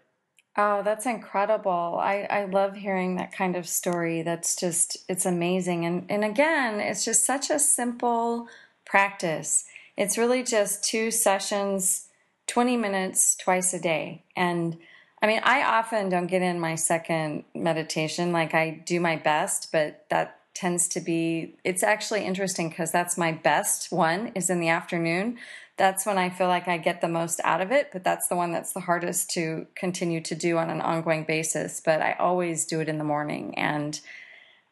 Oh, 0.58 0.84
that's 0.84 1.06
incredible. 1.06 2.00
I, 2.02 2.28
I 2.30 2.46
love 2.46 2.76
hearing 2.76 3.18
that 3.18 3.34
kind 3.34 3.58
of 3.58 3.68
story. 3.68 4.22
That's 4.22 4.56
just, 4.56 4.98
it's 5.10 5.26
amazing. 5.26 5.86
And, 5.86 6.06
and 6.10 6.24
again, 6.24 6.80
it's 6.80 7.04
just 7.04 7.26
such 7.26 7.50
a 7.50 7.60
simple 7.60 8.48
practice. 8.86 9.66
It's 9.98 10.18
really 10.18 10.44
just 10.44 10.84
two 10.84 11.12
sessions, 11.12 12.08
20 12.48 12.78
minutes 12.78 13.36
twice 13.36 13.74
a 13.74 13.80
day. 13.80 14.24
And 14.36 14.78
I 15.26 15.28
mean, 15.28 15.42
I 15.42 15.64
often 15.64 16.10
don't 16.10 16.28
get 16.28 16.44
in 16.44 16.60
my 16.60 16.76
second 16.76 17.46
meditation. 17.56 18.32
Like 18.32 18.54
I 18.54 18.84
do 18.86 19.00
my 19.00 19.16
best, 19.16 19.72
but 19.72 20.06
that 20.12 20.40
tends 20.54 20.88
to 20.90 21.00
be, 21.00 21.56
it's 21.64 21.82
actually 21.82 22.24
interesting 22.24 22.70
because 22.70 22.92
that's 22.92 23.18
my 23.18 23.32
best 23.32 23.92
one 23.92 24.28
is 24.36 24.52
in 24.52 24.60
the 24.60 24.70
afternoon. 24.70 25.40
That's 25.78 26.06
when 26.06 26.20
I 26.20 26.30
feel 26.30 26.46
like 26.48 26.68
I 26.68 26.78
get 26.78 27.02
the 27.02 27.08
most 27.08 27.42
out 27.44 27.60
of 27.60 27.72
it, 27.72 27.90
but 27.92 28.04
that's 28.04 28.28
the 28.28 28.36
one 28.36 28.52
that's 28.52 28.74
the 28.74 28.82
hardest 28.82 29.32
to 29.32 29.66
continue 29.74 30.22
to 30.22 30.36
do 30.36 30.60
on 30.60 30.70
an 30.70 30.80
ongoing 30.80 31.24
basis. 31.24 31.82
But 31.84 32.04
I 32.04 32.14
always 32.20 32.66
do 32.66 32.80
it 32.80 32.88
in 32.88 33.00
the 33.00 33.04
morning. 33.04 33.58
And, 33.58 34.00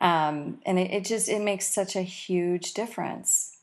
um, 0.02 0.60
and 0.68 0.78
it, 0.78 0.92
it 0.92 1.06
just, 1.06 1.30
it 1.30 1.42
makes 1.42 1.66
such 1.66 1.96
a 1.96 2.04
huge 2.04 2.76
difference. 2.76 3.58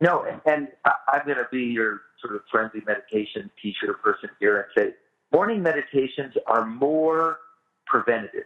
No, 0.00 0.26
and 0.44 0.66
I'm 0.84 1.24
going 1.24 1.38
to 1.38 1.46
be 1.52 1.62
your 1.62 2.00
sort 2.24 2.36
of 2.36 2.42
friendly 2.50 2.80
meditation 2.86 3.50
teacher 3.60 3.94
person 3.94 4.30
here 4.40 4.60
and 4.60 4.68
say 4.76 4.94
morning 5.32 5.62
meditations 5.62 6.34
are 6.46 6.64
more 6.64 7.38
preventative. 7.86 8.44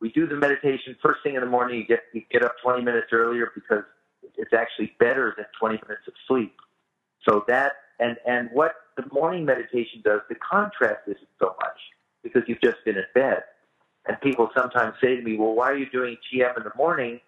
we 0.00 0.10
do 0.12 0.26
the 0.26 0.36
meditation 0.36 0.96
first 1.02 1.20
thing 1.22 1.34
in 1.34 1.40
the 1.40 1.46
morning. 1.46 1.78
You 1.78 1.86
get 1.86 2.00
you 2.12 2.22
get 2.30 2.44
up 2.44 2.52
20 2.62 2.82
minutes 2.82 3.08
earlier 3.12 3.50
because 3.54 3.84
it's 4.36 4.52
actually 4.52 4.92
better 4.98 5.34
than 5.36 5.46
20 5.58 5.74
minutes 5.86 6.06
of 6.06 6.14
sleep. 6.28 6.54
So 7.26 7.44
that 7.48 7.72
and 7.98 8.16
and 8.26 8.50
what 8.52 8.72
the 8.96 9.04
morning 9.12 9.44
meditation 9.44 10.02
does, 10.04 10.20
the 10.28 10.36
contrast 10.36 11.02
isn't 11.06 11.28
so 11.38 11.54
much 11.60 11.78
because 12.22 12.42
you've 12.46 12.60
just 12.60 12.84
been 12.84 12.96
in 12.96 13.04
bed. 13.14 13.42
And 14.06 14.20
people 14.20 14.50
sometimes 14.56 14.94
say 15.00 15.16
to 15.16 15.22
me, 15.22 15.36
"Well, 15.36 15.54
why 15.54 15.70
are 15.70 15.76
you 15.76 15.88
doing 15.90 16.16
TM 16.30 16.56
in 16.56 16.62
the 16.62 16.72
morning? 16.76 17.20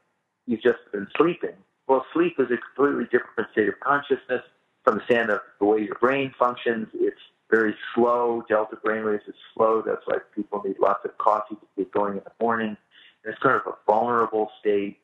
You've 0.46 0.62
just 0.62 0.78
been 0.92 1.08
sleeping." 1.16 1.56
Well, 1.88 2.04
sleep 2.12 2.34
is 2.38 2.50
a 2.50 2.58
completely 2.58 3.04
different 3.04 3.50
state 3.52 3.68
of 3.68 3.80
consciousness 3.80 4.42
from 4.84 4.98
the 4.98 5.04
stand 5.04 5.30
of 5.30 5.40
the 5.58 5.66
way 5.66 5.82
your 5.82 5.96
brain 5.96 6.34
functions. 6.38 6.88
It's 6.94 7.20
very 7.50 7.74
slow. 7.94 8.44
Delta 8.48 8.76
brainwaves 8.76 9.28
is 9.28 9.34
slow. 9.54 9.82
That's 9.84 10.02
why 10.06 10.18
people 10.34 10.62
need 10.64 10.76
lots 10.80 11.04
of 11.04 11.16
coffee 11.18 11.54
to 11.54 11.66
get 11.76 11.92
going 11.92 12.14
in 12.14 12.22
the 12.24 12.44
morning. 12.44 12.76
And 13.24 13.32
it's 13.32 13.42
kind 13.42 13.56
of 13.56 13.66
a 13.66 13.76
vulnerable 13.90 14.50
state. 14.60 14.98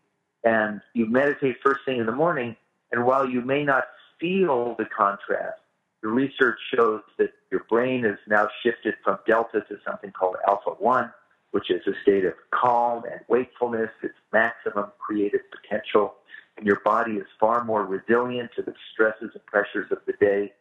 And 0.45 0.81
you 0.93 1.07
meditate 1.07 1.57
first 1.65 1.81
thing 1.87 1.99
in 1.99 2.07
the 2.07 2.13
morning, 2.13 2.55
and 2.93 3.07
while 3.07 3.29
you 3.29 3.41
may 3.41 3.65
not 3.65 3.85
feel 4.21 4.75
the 4.79 4.85
contrast, 4.85 5.59
the 6.03 6.09
research 6.09 6.59
shows 6.75 7.01
that 7.17 7.33
your 7.51 7.65
brain 7.71 8.05
is 8.05 8.19
now 8.29 8.47
shifted 8.63 8.95
from 9.03 9.19
delta 9.27 9.63
to 9.69 9.79
something 9.89 10.13
called 10.13 10.37
alpha 10.47 10.71
1, 10.79 11.11
which 11.53 11.71
is 11.71 11.81
a 11.87 11.93
state 12.03 12.27
of 12.27 12.35
calm 12.51 13.05
and 13.11 13.21
wakefulness, 13.29 13.89
its 14.03 14.15
maximum 14.33 14.93
creative 14.99 15.41
potential. 15.51 16.15
And 16.57 16.67
your 16.67 16.81
body 16.85 17.13
is 17.13 17.27
far 17.41 17.65
more 17.65 17.85
resilient 17.85 18.51
to 18.57 18.63
the 18.63 18.75
stresses 18.93 19.31
and 19.35 19.47
pressures 19.47 19.91
of 19.91 19.99
the 20.07 20.13
day 20.15 20.53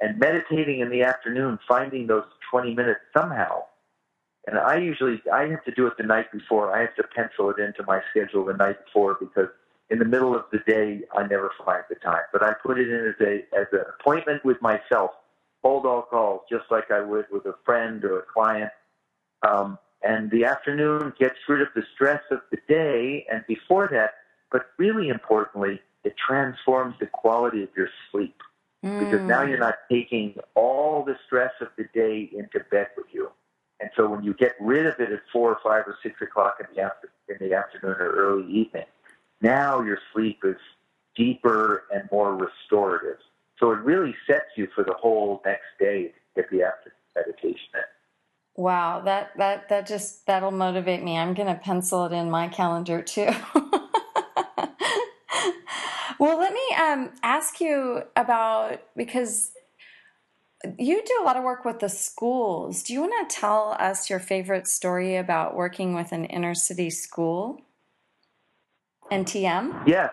and 0.00 0.18
meditating 0.18 0.80
in 0.80 0.90
the 0.90 1.02
afternoon, 1.02 1.58
finding 1.68 2.06
those 2.06 2.24
20 2.50 2.74
minutes 2.74 3.00
somehow. 3.16 3.62
And 4.46 4.58
I 4.58 4.78
usually, 4.78 5.22
I 5.32 5.46
have 5.46 5.64
to 5.64 5.70
do 5.70 5.86
it 5.86 5.96
the 5.96 6.02
night 6.02 6.32
before. 6.32 6.76
I 6.76 6.80
have 6.80 6.94
to 6.96 7.04
pencil 7.14 7.50
it 7.50 7.60
into 7.60 7.84
my 7.86 8.00
schedule 8.10 8.44
the 8.44 8.54
night 8.54 8.84
before 8.84 9.16
because 9.20 9.48
in 9.90 9.98
the 9.98 10.04
middle 10.04 10.34
of 10.34 10.44
the 10.50 10.58
day, 10.66 11.02
I 11.16 11.22
never 11.26 11.52
find 11.64 11.84
the 11.88 11.94
time. 11.96 12.22
But 12.32 12.42
I 12.42 12.54
put 12.54 12.78
it 12.78 12.88
in 12.88 13.08
as 13.08 13.26
a, 13.26 13.44
as 13.56 13.66
an 13.72 13.84
appointment 14.00 14.44
with 14.44 14.60
myself. 14.60 15.12
Hold 15.62 15.86
all 15.86 16.02
calls, 16.02 16.40
just 16.50 16.64
like 16.70 16.90
I 16.90 17.00
would 17.00 17.26
with 17.30 17.46
a 17.46 17.54
friend 17.64 18.02
or 18.04 18.20
a 18.20 18.22
client. 18.22 18.72
Um, 19.48 19.78
and 20.02 20.28
the 20.32 20.44
afternoon 20.44 21.12
gets 21.20 21.36
rid 21.48 21.62
of 21.62 21.68
the 21.76 21.84
stress 21.94 22.22
of 22.32 22.40
the 22.50 22.58
day. 22.68 23.24
And 23.30 23.44
before 23.46 23.88
that, 23.92 24.14
but 24.52 24.66
really 24.76 25.08
importantly, 25.08 25.80
it 26.04 26.14
transforms 26.16 26.94
the 27.00 27.06
quality 27.06 27.62
of 27.62 27.70
your 27.76 27.88
sleep 28.10 28.36
because 28.98 29.20
now 29.28 29.42
you're 29.42 29.58
not 29.58 29.76
taking 29.90 30.34
all 30.54 31.04
the 31.04 31.16
stress 31.26 31.52
of 31.60 31.68
the 31.78 31.84
day 31.94 32.28
into 32.32 32.60
bed 32.70 32.88
with 32.96 33.06
you. 33.12 33.30
And 33.80 33.90
so 33.96 34.08
when 34.08 34.22
you 34.22 34.34
get 34.34 34.52
rid 34.60 34.86
of 34.86 34.94
it 35.00 35.10
at 35.10 35.20
four 35.32 35.50
or 35.50 35.58
five 35.62 35.84
or 35.86 35.96
six 36.02 36.20
o'clock 36.20 36.56
in 36.60 36.66
the, 36.74 36.82
after, 36.82 37.10
in 37.28 37.36
the 37.40 37.54
afternoon 37.54 37.96
or 37.98 38.12
early 38.12 38.52
evening, 38.52 38.84
now 39.40 39.80
your 39.82 39.98
sleep 40.12 40.40
is 40.44 40.56
deeper 41.16 41.84
and 41.92 42.08
more 42.12 42.36
restorative. 42.36 43.18
So 43.58 43.70
it 43.72 43.80
really 43.80 44.14
sets 44.26 44.46
you 44.56 44.68
for 44.74 44.84
the 44.84 44.94
whole 44.94 45.40
next 45.44 45.64
day 45.78 46.08
to 46.08 46.42
get 46.42 46.50
the 46.50 46.62
after 46.62 46.92
meditation 47.14 47.68
in. 47.74 47.80
Wow, 48.62 49.00
that 49.04 49.30
that 49.38 49.70
that 49.70 49.86
just 49.86 50.26
that'll 50.26 50.50
motivate 50.50 51.02
me. 51.02 51.16
I'm 51.16 51.32
going 51.32 51.48
to 51.48 51.54
pencil 51.54 52.04
it 52.04 52.12
in 52.12 52.30
my 52.30 52.48
calendar 52.48 53.00
too. 53.00 53.30
Well, 56.22 56.38
let 56.38 56.52
me 56.52 56.76
um, 56.80 57.10
ask 57.24 57.60
you 57.60 58.04
about 58.14 58.80
because 58.94 59.50
you 60.78 61.02
do 61.04 61.18
a 61.20 61.24
lot 61.24 61.36
of 61.36 61.42
work 61.42 61.64
with 61.64 61.80
the 61.80 61.88
schools. 61.88 62.84
Do 62.84 62.92
you 62.92 63.00
want 63.00 63.28
to 63.28 63.36
tell 63.36 63.76
us 63.80 64.08
your 64.08 64.20
favorite 64.20 64.68
story 64.68 65.16
about 65.16 65.56
working 65.56 65.94
with 65.96 66.12
an 66.12 66.26
inner 66.26 66.54
city 66.54 66.90
school? 66.90 67.62
NTM? 69.10 69.84
Yes. 69.84 70.12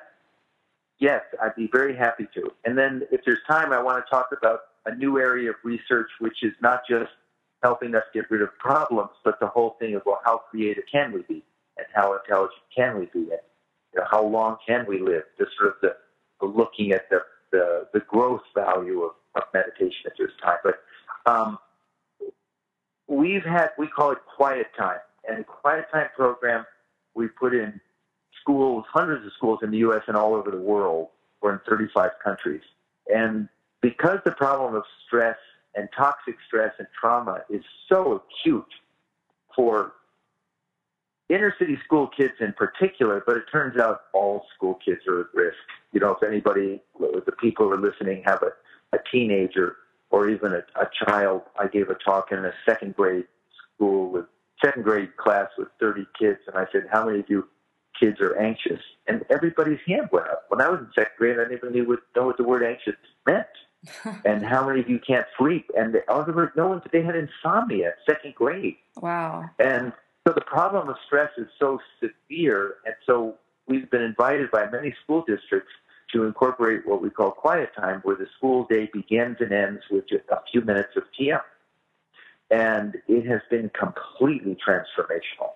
Yes, 0.98 1.22
I'd 1.43 1.56
be 1.56 1.69
very 1.72 1.95
happy 1.95 2.28
to. 2.34 2.54
And 2.65 2.76
then 2.76 3.04
if 3.12 3.22
there's 3.24 3.43
time, 3.48 3.72
I 3.72 3.80
want 3.80 4.04
to 4.04 4.10
talk 4.10 4.30
about 4.36 4.62
a 4.88 4.95
new 4.95 5.19
area 5.19 5.52
of 5.52 5.58
research, 5.63 6.10
which 6.17 6.41
is 6.41 6.54
not 6.60 6.82
just 6.89 7.12
helping 7.62 7.93
us 7.93 8.04
get 8.15 8.32
rid 8.32 8.41
of 8.41 8.50
problems, 8.58 9.12
but 9.24 9.39
the 9.39 9.45
whole 9.45 9.76
thing 9.78 9.93
of, 9.93 10.02
well, 10.08 10.22
how 10.26 10.39
creative 10.50 10.86
can 10.91 11.12
we 11.12 11.22
be? 11.22 11.43
And 11.78 11.86
how 11.93 12.17
intelligent 12.17 12.63
can 12.76 12.98
we 12.98 13.06
be? 13.13 13.30
And 13.30 13.41
you 13.93 14.02
know, 14.02 14.08
how 14.10 14.23
long 14.23 14.58
can 14.65 14.86
we 14.88 14.99
live? 14.99 15.23
Just 15.38 15.52
sort 15.58 15.69
of 15.69 15.75
the, 15.82 15.95
the 16.39 16.45
looking 16.45 16.91
at 16.91 17.10
the, 17.10 17.19
the, 17.52 17.88
the 17.93 17.99
growth 18.02 18.43
value 18.56 19.04
of, 19.04 19.12
of 19.36 19.43
meditation 19.54 20.06
at 20.06 20.13
this 20.17 20.32
time. 20.41 20.58
But 20.63 20.80
um, 21.25 21.58
we've 23.08 23.43
had, 23.43 23.69
we 23.78 23.88
call 23.88 24.12
it 24.12 24.19
quiet 24.36 24.67
time. 24.78 24.99
And 25.28 25.45
quiet 25.45 25.86
time 25.91 26.10
program 26.15 26.65
we 27.13 27.28
put 27.28 27.54
in 27.54 27.80
schools, 28.41 28.86
hundreds 28.91 29.25
of 29.25 29.34
schools 29.34 29.60
in 29.62 29.71
the 29.71 29.78
U.S. 29.80 30.04
and 30.08 30.15
all 30.15 30.34
over 30.34 30.49
the 30.49 30.58
world. 30.58 31.10
We're 31.41 31.54
in 31.54 31.60
35 31.67 32.12
countries. 32.23 32.62
And 33.13 33.47
because 33.82 34.19
the 34.25 34.32
problem 34.32 34.75
of 34.75 34.84
stress 35.06 35.38
and 35.75 35.88
toxic 35.95 36.36
stress 36.47 36.73
and 36.80 36.88
trauma 36.99 37.41
is 37.49 37.63
so 37.88 38.21
acute 38.21 38.73
for 39.56 39.93
inner 41.30 41.54
city 41.60 41.78
school 41.86 42.08
kids 42.08 42.34
in 42.39 42.54
particular, 42.54 43.24
but 43.26 43.38
it 43.38 43.44
turns 43.52 43.80
out 43.80 44.02
all 44.13 44.46
school 44.56 44.80
kids 44.84 45.02
are 45.08 45.22
at 45.22 45.28
risk. 45.34 45.58
You 45.92 46.00
know, 46.00 46.12
if 46.12 46.28
anybody, 46.28 46.82
the 47.00 47.32
people 47.39 47.68
who 47.68 47.74
are 47.74 47.80
listening 47.80 48.24
have 48.26 48.42
a, 48.42 48.96
a 48.96 49.00
teenager 49.12 49.78
or 50.10 50.30
even 50.30 50.54
a, 50.54 50.63
a 50.80 50.89
child, 51.06 51.44
I 51.60 51.68
gave 51.68 51.89
a 51.89 51.96
talk 51.96 52.32
in 52.32 52.39
a 52.39 52.52
second 52.68 52.96
grade 52.96 53.26
school 53.76 54.10
with 54.12 54.26
second 54.63 54.84
grade 54.84 55.15
class 55.18 55.48
with 55.58 55.70
30 55.80 56.06
kids, 56.20 56.39
and 56.48 56.58
I 56.58 56.65
said, 56.72 56.88
how 56.92 57.06
many 57.06 57.20
of 57.20 57.26
you 57.30 57.48
kids 58.00 58.20
are 58.22 58.36
anxious? 58.38 58.82
And 59.08 59.24
everybody's 59.30 59.80
hand 59.88 60.10
went 60.12 60.28
up. 60.28 60.46
When 60.50 60.62
I 60.62 60.70
was 60.70 60.80
in 60.80 60.89
second 60.96 61.13
grade, 61.18 61.38
I 61.39 61.48
didn't 61.50 61.76
even 61.76 61.98
know 62.15 62.26
what 62.26 62.38
the 62.38 62.44
word 62.44 62.63
anxious 62.63 62.96
meant. 63.28 63.46
and 64.26 64.46
how 64.46 64.68
many 64.68 64.82
of 64.82 64.89
you 64.89 65.00
can't 65.00 65.26
sleep? 65.38 65.72
And 65.78 65.94
the 65.94 66.02
other, 66.12 66.52
no 66.58 66.68
one, 66.68 66.82
they 66.92 67.02
had 67.02 67.15
insomnia 67.15 67.89
at 67.89 67.96
second 68.06 68.36
grade. 68.36 68.76
Wow. 68.98 69.50
And 69.58 69.94
so 70.30 70.34
the 70.34 70.42
problem 70.42 70.89
of 70.89 70.96
stress 71.08 71.32
is 71.39 71.48
so 71.58 71.80
severe, 72.00 72.76
and 72.86 72.94
so 73.08 73.34
we've 73.68 73.89
been 73.89 74.04
invited 74.04 74.52
by 74.52 74.70
many 74.70 74.94
school 75.04 75.24
districts 75.28 75.72
to 76.13 76.26
incorporate 76.26 76.88
what 76.88 77.02
we 77.02 77.10
call 77.10 77.32
quiet 77.32 77.72
time, 77.76 78.02
where 78.04 78.15
the 78.15 78.28
school 78.38 78.68
day 78.70 78.88
begins 78.94 79.38
and 79.39 79.52
ends 79.52 79.82
with 79.89 80.08
just 80.08 80.26
a 80.30 80.38
few 80.52 80.62
minutes 80.62 80.89
of 80.96 81.04
TM. 81.20 81.42
And 82.52 82.98
it 83.08 83.26
has 83.26 83.42
been 83.50 83.72
completely 83.80 84.56
transformational 84.56 85.54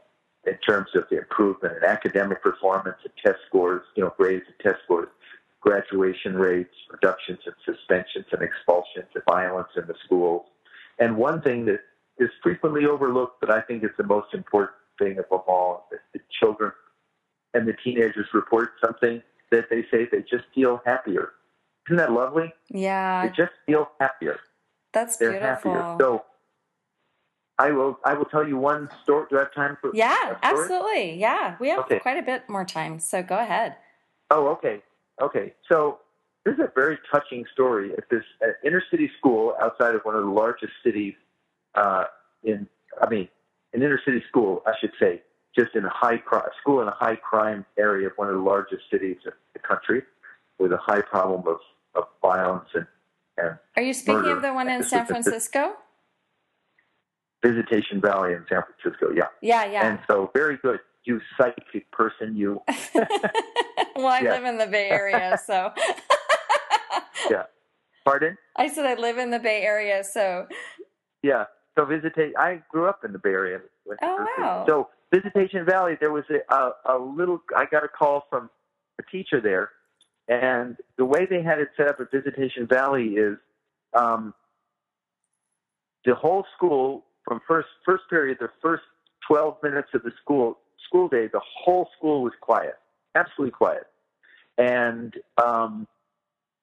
in 0.48 0.58
terms 0.68 0.90
of 0.96 1.04
the 1.12 1.20
improvement 1.20 1.76
in 1.78 1.84
academic 1.84 2.42
performance 2.42 2.98
and 3.04 3.14
test 3.24 3.42
scores, 3.48 3.84
you 3.96 4.04
know, 4.04 4.14
grades 4.18 4.46
and 4.48 4.56
test 4.60 4.84
scores, 4.86 5.10
graduation 5.62 6.36
rates, 6.36 6.74
reductions 6.90 7.40
in 7.46 7.54
suspensions 7.64 8.26
and 8.32 8.42
expulsions 8.42 9.06
and 9.14 9.24
violence 9.26 9.70
in 9.76 9.86
the 9.86 9.96
schools. 10.04 10.48
And 10.98 11.16
one 11.18 11.42
thing 11.42 11.66
that 11.66 11.82
is 12.20 12.30
frequently 12.42 12.86
overlooked, 12.86 13.40
but 13.42 13.50
I 13.50 13.62
think 13.62 13.84
it's 13.84 13.98
the 13.98 14.04
most 14.04 14.34
important 14.34 14.78
thing 15.00 15.18
of 15.18 15.26
them 15.30 15.40
all. 15.48 15.88
The 16.14 16.20
children 16.40 16.72
and 17.54 17.68
the 17.68 17.74
teenagers 17.84 18.28
report 18.34 18.72
something 18.84 19.22
that 19.52 19.70
they 19.70 19.84
say 19.92 20.08
they 20.12 20.22
just 20.22 20.46
feel 20.54 20.82
happier. 20.86 21.34
Isn't 21.88 21.98
that 21.98 22.12
lovely? 22.12 22.54
Yeah. 22.70 23.24
They 23.24 23.30
just 23.30 23.52
feel 23.66 23.90
happier. 24.00 24.40
That's 24.94 25.18
They're 25.18 25.32
beautiful. 25.32 25.74
happier. 25.74 25.96
So 26.00 26.26
I 27.60 27.72
will 27.72 28.00
I 28.06 28.14
will 28.14 28.26
tell 28.26 28.48
you 28.48 28.58
one 28.58 28.90
story. 29.04 29.28
Do 29.30 29.38
I 29.38 29.40
have 29.42 29.54
time 29.54 29.78
for 29.82 29.92
yeah, 29.94 30.38
absolutely. 30.42 31.20
Yeah, 31.20 31.56
we 31.60 31.70
have 31.70 31.80
Okay. 31.80 32.00
quite 32.00 32.18
a 32.18 32.24
bit 32.24 32.50
more 32.50 32.66
time, 32.66 33.00
so 33.00 33.22
go 33.22 33.38
ahead. 33.38 33.76
Oh, 34.32 34.48
okay. 34.48 34.82
Okay. 35.22 35.54
So 35.70 36.00
this 36.46 36.56
is 36.56 36.60
a 36.62 36.72
very 36.74 36.98
touching 37.12 37.46
story 37.54 37.94
at 37.98 38.10
this 38.10 38.24
uh, 38.42 38.52
inner 38.66 38.82
city 38.90 39.10
school 39.20 39.56
outside 39.62 39.94
of 39.96 40.02
one 40.04 40.16
of 40.16 40.24
the 40.24 40.30
largest 40.30 40.74
cities 40.84 41.14
uh, 41.76 42.06
in, 42.44 42.68
I 43.02 43.10
mean, 43.10 43.28
an 43.74 43.82
inner 43.82 44.00
city 44.06 44.24
school, 44.30 44.62
I 44.66 44.74
should 44.80 44.92
say, 45.00 45.22
just 45.58 45.76
in 45.76 45.86
a 45.86 45.90
high 45.90 46.18
crime, 46.18 46.44
school 46.62 46.82
in 46.82 46.88
a 46.88 46.96
high 46.96 47.16
crime 47.16 47.66
area 47.78 48.08
of 48.08 48.14
one 48.16 48.28
of 48.30 48.36
the 48.36 48.42
largest 48.42 48.84
cities 48.92 49.18
in 49.26 49.32
the 49.54 49.60
country 49.60 50.02
with 50.60 50.72
a 50.72 50.78
high 50.78 51.02
problem 51.02 51.44
of, 51.48 51.58
of 51.96 52.04
violence 52.22 52.70
and, 52.74 52.86
and 53.38 53.58
Are 53.76 53.84
you 53.84 53.94
speaking 53.94 54.22
Murder. 54.24 54.36
of 54.38 54.42
the 54.44 54.54
one 54.54 54.70
in 54.70 54.84
San 54.84 55.06
Francisco? 55.06 55.74
Visitation 57.44 58.00
Valley 58.00 58.34
in 58.34 58.46
San 58.50 58.62
Francisco. 58.64 59.12
Yeah. 59.14 59.24
Yeah, 59.42 59.66
yeah. 59.66 59.90
And 59.90 60.00
so 60.08 60.32
very 60.34 60.58
good. 60.58 60.80
You 61.04 61.20
psychic 61.38 61.92
person, 61.92 62.38
you. 62.38 62.62
well, 63.96 64.08
I 64.08 64.22
Yeah. 64.22 64.32
live 64.36 64.46
in 64.46 64.58
the 64.58 64.68
Bay 64.68 64.90
Area, 64.90 65.38
so 65.46 65.72
Yeah. 67.30 67.44
Pardon? 68.06 68.38
I 68.56 68.68
said 68.70 68.86
I 68.86 68.96
live 68.96 69.18
in 69.18 69.30
the 69.32 69.40
Bay 69.40 69.64
Area, 69.64 70.04
so 70.04 70.48
Yeah. 71.22 71.46
So 71.76 71.86
visitation. 71.86 72.34
I 72.38 72.62
grew 72.70 72.88
up 72.88 73.04
in 73.04 73.14
the 73.14 73.20
Bay 73.20 73.32
Area. 73.32 73.60
Oh, 74.02 74.28
wow. 74.38 74.66
So 74.68 74.90
Visitation 75.14 75.66
Valley, 75.66 75.94
there 76.00 76.12
was 76.12 76.24
a, 76.30 76.54
a 76.54 76.96
a 76.96 76.98
little. 76.98 77.42
I 77.56 77.66
got 77.66 77.84
a 77.84 77.88
call 77.88 78.26
from 78.30 78.50
a 79.00 79.04
teacher 79.12 79.40
there, 79.42 79.70
and 80.28 80.78
the 80.98 81.06
way 81.06 81.26
they 81.30 81.42
had 81.42 81.60
it 81.60 81.70
set 81.78 81.88
up 81.88 81.98
at 82.00 82.12
Visitation 82.12 82.68
Valley 82.68 83.10
is, 83.10 83.38
um, 83.94 84.34
the 86.06 86.16
whole 86.16 86.46
school 86.56 87.06
from 87.26 87.42
first 87.48 87.68
first 87.86 88.04
period, 88.10 88.38
the 88.40 88.50
first 88.62 88.84
twelve 89.28 89.58
minutes 89.64 89.90
of 89.94 90.04
the 90.04 90.12
school 90.22 90.58
school 90.88 91.08
day, 91.08 91.28
the 91.32 91.42
whole 91.64 91.90
school 91.98 92.24
was 92.24 92.34
quiet, 92.42 92.76
absolutely 93.16 93.52
quiet, 93.52 93.88
and 94.58 95.16
um, 95.44 95.88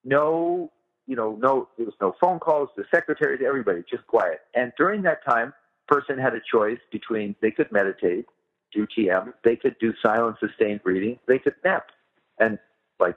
no, 0.04 0.70
you 1.10 1.16
know, 1.16 1.36
no, 1.42 1.68
there 1.76 1.86
was 1.86 1.94
no 2.00 2.14
phone 2.20 2.38
calls. 2.38 2.68
The 2.76 2.84
secretary, 2.94 3.44
everybody, 3.44 3.82
just 3.90 4.06
quiet. 4.06 4.42
And 4.54 4.72
during 4.78 5.02
that 5.02 5.24
time, 5.24 5.52
person 5.88 6.16
had 6.16 6.34
a 6.34 6.40
choice 6.40 6.78
between 6.92 7.34
they 7.42 7.50
could 7.50 7.72
meditate, 7.72 8.26
do 8.72 8.86
TM, 8.96 9.34
they 9.42 9.56
could 9.56 9.74
do 9.80 9.92
silent 10.00 10.36
sustained 10.38 10.84
breathing, 10.84 11.18
they 11.26 11.40
could 11.40 11.56
nap, 11.64 11.86
and 12.38 12.60
like 13.00 13.16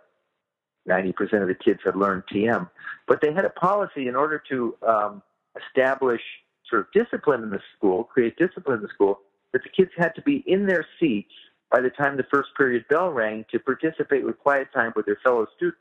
90% 0.89 1.13
of 1.43 1.47
the 1.47 1.53
kids 1.53 1.81
had 1.85 1.95
learned 1.95 2.23
TM. 2.33 2.67
But 3.07 3.21
they 3.21 3.31
had 3.31 3.45
a 3.45 3.51
policy 3.51 4.07
in 4.07 4.15
order 4.15 4.41
to 4.49 4.75
um, 4.87 5.21
establish 5.67 6.21
sort 6.67 6.81
of 6.81 6.87
discipline 6.93 7.43
in 7.43 7.51
the 7.51 7.61
school, 7.77 8.05
create 8.05 8.37
discipline 8.37 8.77
in 8.77 8.81
the 8.81 8.89
school, 8.89 9.19
that 9.51 9.61
the 9.61 9.69
kids 9.69 9.91
had 9.95 10.15
to 10.15 10.23
be 10.23 10.43
in 10.47 10.65
their 10.65 10.83
seats 10.99 11.29
by 11.69 11.79
the 11.79 11.91
time 11.91 12.17
the 12.17 12.25
first 12.33 12.49
period 12.57 12.85
bell 12.89 13.11
rang 13.11 13.45
to 13.51 13.59
participate 13.59 14.25
with 14.25 14.39
quiet 14.39 14.69
time 14.73 14.93
with 14.95 15.05
their 15.05 15.19
fellow 15.23 15.45
students, 15.55 15.77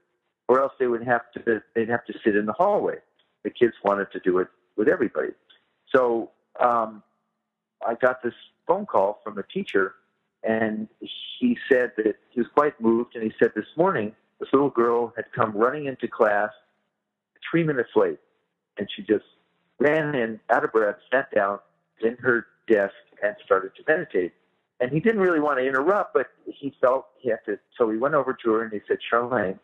or 0.48 0.61
else 0.61 0.72
they 0.78 0.87
would 0.87 1.05
have 1.05 1.22
to 1.33 1.62
they'd 1.74 1.88
have 1.88 2.05
to 2.07 2.14
sit 2.24 2.37
in 2.37 2.46
the 2.46 2.52
hallway. 2.52 2.96
The 3.44 3.50
kids 3.50 3.74
wanted 3.85 4.11
to 4.12 4.20
do 4.20 4.38
it 4.38 4.48
with 4.76 4.88
everybody. 4.88 5.31
So 5.94 6.31
um, 6.61 7.02
I 7.87 7.94
got 7.94 8.22
this 8.22 8.35
phone 8.66 8.87
call 8.87 9.20
from 9.24 9.38
a 9.38 9.42
teacher, 9.42 9.94
and 10.42 10.88
he 11.38 11.57
said 11.70 11.92
that 11.96 12.14
he 12.31 12.40
was 12.40 12.48
quite 12.55 12.81
moved, 12.81 13.14
and 13.14 13.24
he 13.24 13.33
said 13.38 13.52
this 13.55 13.66
morning 13.76 14.14
this 14.40 14.48
little 14.52 14.70
girl 14.70 15.12
had 15.16 15.26
come 15.33 15.52
running 15.52 15.87
into 15.87 16.09
class 16.09 16.50
three 17.50 17.62
minutes 17.62 17.90
late, 17.94 18.18
and 18.78 18.88
she 18.94 19.02
just 19.02 19.24
ran 19.78 20.14
in, 20.14 20.40
out 20.50 20.64
of 20.64 20.72
breath, 20.72 20.96
sat 21.12 21.31
down 21.35 21.59
in 22.00 22.16
her 22.16 22.46
desk, 22.68 22.94
and 23.22 23.37
started 23.44 23.72
to 23.76 23.83
meditate. 23.87 24.33
And 24.81 24.90
he 24.90 24.98
didn't 24.98 25.20
really 25.20 25.38
want 25.38 25.59
to 25.59 25.66
interrupt, 25.66 26.12
but 26.12 26.26
he 26.44 26.74
felt 26.81 27.07
he 27.20 27.31
had 27.31 27.38
to. 27.46 27.59
So 27.78 27.88
he 27.88 27.96
went 27.98 28.14
over 28.14 28.37
to 28.44 28.52
her 28.52 28.64
and 28.64 28.72
he 28.72 28.81
said, 28.88 28.98
Charlene, 29.12 29.59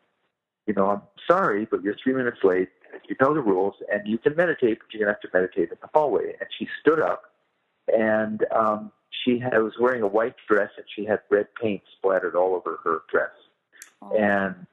you 0.68 0.74
know, 0.74 0.90
I'm 0.90 1.02
sorry, 1.26 1.66
but 1.68 1.82
you're 1.82 1.96
three 2.02 2.12
minutes 2.12 2.38
late. 2.44 2.68
You 3.08 3.16
know 3.20 3.32
the 3.32 3.40
rules, 3.40 3.74
and 3.90 4.06
you 4.06 4.18
can 4.18 4.36
meditate, 4.36 4.78
but 4.78 4.92
you're 4.92 5.04
going 5.04 5.14
to 5.14 5.18
have 5.20 5.30
to 5.30 5.36
meditate 5.36 5.70
in 5.70 5.78
the 5.80 5.88
hallway. 5.94 6.34
And 6.38 6.48
she 6.58 6.68
stood 6.80 7.00
up, 7.00 7.22
and 7.88 8.44
um, 8.54 8.92
she 9.24 9.38
had, 9.38 9.54
was 9.54 9.72
wearing 9.80 10.02
a 10.02 10.06
white 10.06 10.34
dress, 10.46 10.70
and 10.76 10.84
she 10.94 11.06
had 11.06 11.20
red 11.30 11.46
paint 11.60 11.82
splattered 11.96 12.36
all 12.36 12.54
over 12.54 12.78
her 12.84 13.00
dress. 13.10 13.30
Oh. 14.02 14.14
And 14.14 14.66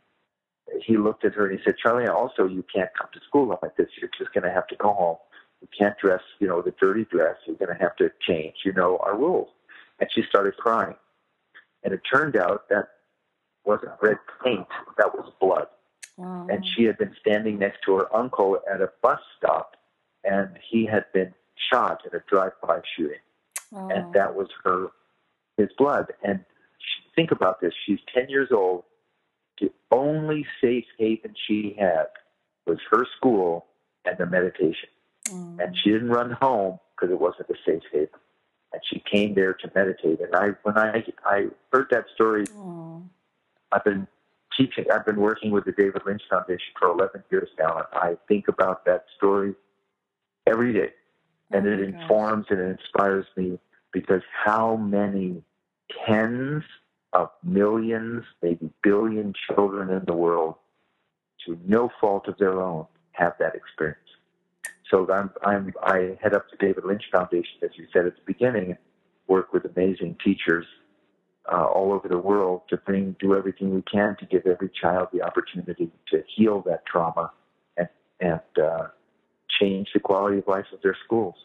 he 0.86 0.98
looked 0.98 1.24
at 1.24 1.34
her 1.34 1.48
and 1.48 1.58
he 1.58 1.64
said, 1.64 1.76
Charlie, 1.82 2.08
also 2.08 2.46
you 2.48 2.66
can't 2.74 2.90
come 3.00 3.08
to 3.14 3.20
school 3.28 3.58
like 3.62 3.78
this. 3.78 3.88
You're 4.00 4.10
just 4.18 4.34
going 4.34 4.44
to 4.44 4.52
have 4.52 4.68
to 4.68 4.76
go 4.76 4.94
home. 4.94 5.18
You 5.62 5.68
can't 5.78 5.98
dress, 5.98 6.22
you 6.40 6.48
know, 6.48 6.62
the 6.62 6.74
dirty 6.82 7.06
dress. 7.06 7.36
You're 7.46 7.56
going 7.56 7.76
to 7.76 7.82
have 7.82 7.96
to 7.98 8.12
change, 8.28 8.56
you 8.66 8.74
know, 8.74 9.00
our 9.04 9.18
rules. 9.18 9.50
And 10.00 10.10
she 10.12 10.24
started 10.28 10.58
crying. 10.58 10.96
And 11.84 11.94
it 11.94 12.02
turned 12.12 12.36
out 12.36 12.68
that 12.70 12.90
wasn't 13.64 13.92
red 14.02 14.18
paint, 14.44 14.68
that 14.98 15.14
was 15.14 15.32
blood. 15.40 15.68
Oh. 16.18 16.48
And 16.50 16.66
she 16.76 16.84
had 16.84 16.98
been 16.98 17.16
standing 17.20 17.60
next 17.60 17.80
to 17.86 17.96
her 17.96 18.16
uncle 18.16 18.58
at 18.72 18.82
a 18.82 18.90
bus 19.02 19.20
stop, 19.38 19.76
and 20.24 20.58
he 20.70 20.86
had 20.86 21.06
been 21.14 21.34
shot 21.72 22.02
in 22.06 22.18
a 22.18 22.24
drive-by 22.30 22.82
shooting. 22.96 23.20
Oh. 23.74 23.90
And 23.90 24.14
that 24.14 24.36
was 24.36 24.48
her, 24.64 24.88
his 25.58 25.70
blood. 25.78 26.14
And 26.24 26.40
she, 26.78 27.10
think 27.16 27.32
about 27.32 27.62
this. 27.62 27.74
She's 27.86 28.00
10 28.14 28.30
years 28.30 28.50
old 28.52 28.84
the 29.60 29.72
only 29.92 30.46
safe 30.62 30.86
haven 30.98 31.34
she 31.48 31.76
had 31.80 32.08
was 32.66 32.78
her 32.92 33.06
school 33.18 33.66
and 34.06 34.18
the 34.18 34.26
meditation. 34.26 34.90
Mm. 35.28 35.60
And 35.60 35.78
she 35.78 35.92
didn't 35.92 36.10
run 36.10 36.32
home 36.32 36.80
because 36.96 37.12
it 37.12 37.20
wasn't 37.20 37.50
a 37.50 37.56
safe 37.66 37.84
haven. 37.92 38.10
And 38.74 38.82
she 38.92 39.02
came 39.12 39.34
there 39.34 39.54
to 39.54 39.72
meditate. 39.74 40.20
And 40.20 40.36
I, 40.36 40.50
when 40.64 40.78
I, 40.78 41.06
I 41.26 41.46
heard 41.72 41.88
that 41.92 42.06
story, 42.14 42.46
mm. 42.46 43.04
I've 43.72 43.84
been 43.84 44.08
teaching, 44.58 44.86
I've 44.94 45.06
been 45.06 45.20
working 45.20 45.52
with 45.52 45.66
the 45.66 45.72
David 45.72 46.02
Lynch 46.06 46.22
Foundation 46.30 46.74
for 46.80 46.90
11 46.90 47.24
years 47.32 47.50
now. 47.60 47.78
And 47.78 47.86
I 47.94 48.18
think 48.28 48.48
about 48.48 48.86
that 48.86 49.06
story 49.18 49.54
every 50.48 50.74
day. 50.74 50.92
And 51.52 51.68
oh 51.68 51.72
it 51.72 51.80
informs 51.80 52.48
and 52.50 52.60
it 52.60 52.80
inspires 52.80 53.26
me 53.36 53.60
because 53.92 54.22
how 54.46 54.76
many 54.76 55.44
tens 56.06 56.64
of 57.14 57.30
millions, 57.44 58.24
maybe 58.42 58.70
billion 58.84 59.34
children 59.48 59.90
in 59.90 60.04
the 60.06 60.16
world, 60.16 60.56
to 61.46 61.58
no 61.66 61.90
fault 62.02 62.28
of 62.28 62.38
their 62.38 62.62
own, 62.62 62.86
have 63.12 63.34
that 63.40 63.56
experience. 63.56 64.00
So 64.90 65.12
I'm, 65.12 65.32
I'm, 65.44 65.74
I 65.82 66.18
head 66.22 66.34
up 66.34 66.46
the 66.52 66.58
David 66.58 66.84
Lynch 66.86 67.04
Foundation, 67.12 67.60
as 67.64 67.72
you 67.76 67.88
said 67.94 68.06
at 68.06 68.16
the 68.16 68.22
beginning, 68.26 68.78
work 69.28 69.54
with 69.54 69.66
amazing 69.66 70.18
teachers 70.24 70.66
uh, 71.52 71.66
all 71.66 71.94
over 71.94 72.08
the 72.08 72.18
world 72.18 72.62
to 72.70 72.78
bring, 72.78 73.16
do 73.20 73.36
everything 73.36 73.74
we 73.74 73.82
can 73.84 74.16
to 74.20 74.26
give 74.26 74.46
every 74.46 74.70
child 74.82 75.10
the 75.14 75.22
opportunity 75.22 75.92
to 76.12 76.24
heal 76.36 76.62
that 76.66 76.86
trauma 76.86 77.32
and, 77.78 77.90
and 78.20 78.40
uh, 78.64 78.88
change 79.60 79.90
the 79.94 80.00
quality 80.00 80.40
of 80.40 80.48
life 80.48 80.66
of 80.74 80.82
their 80.82 80.98
schools. 81.06 81.36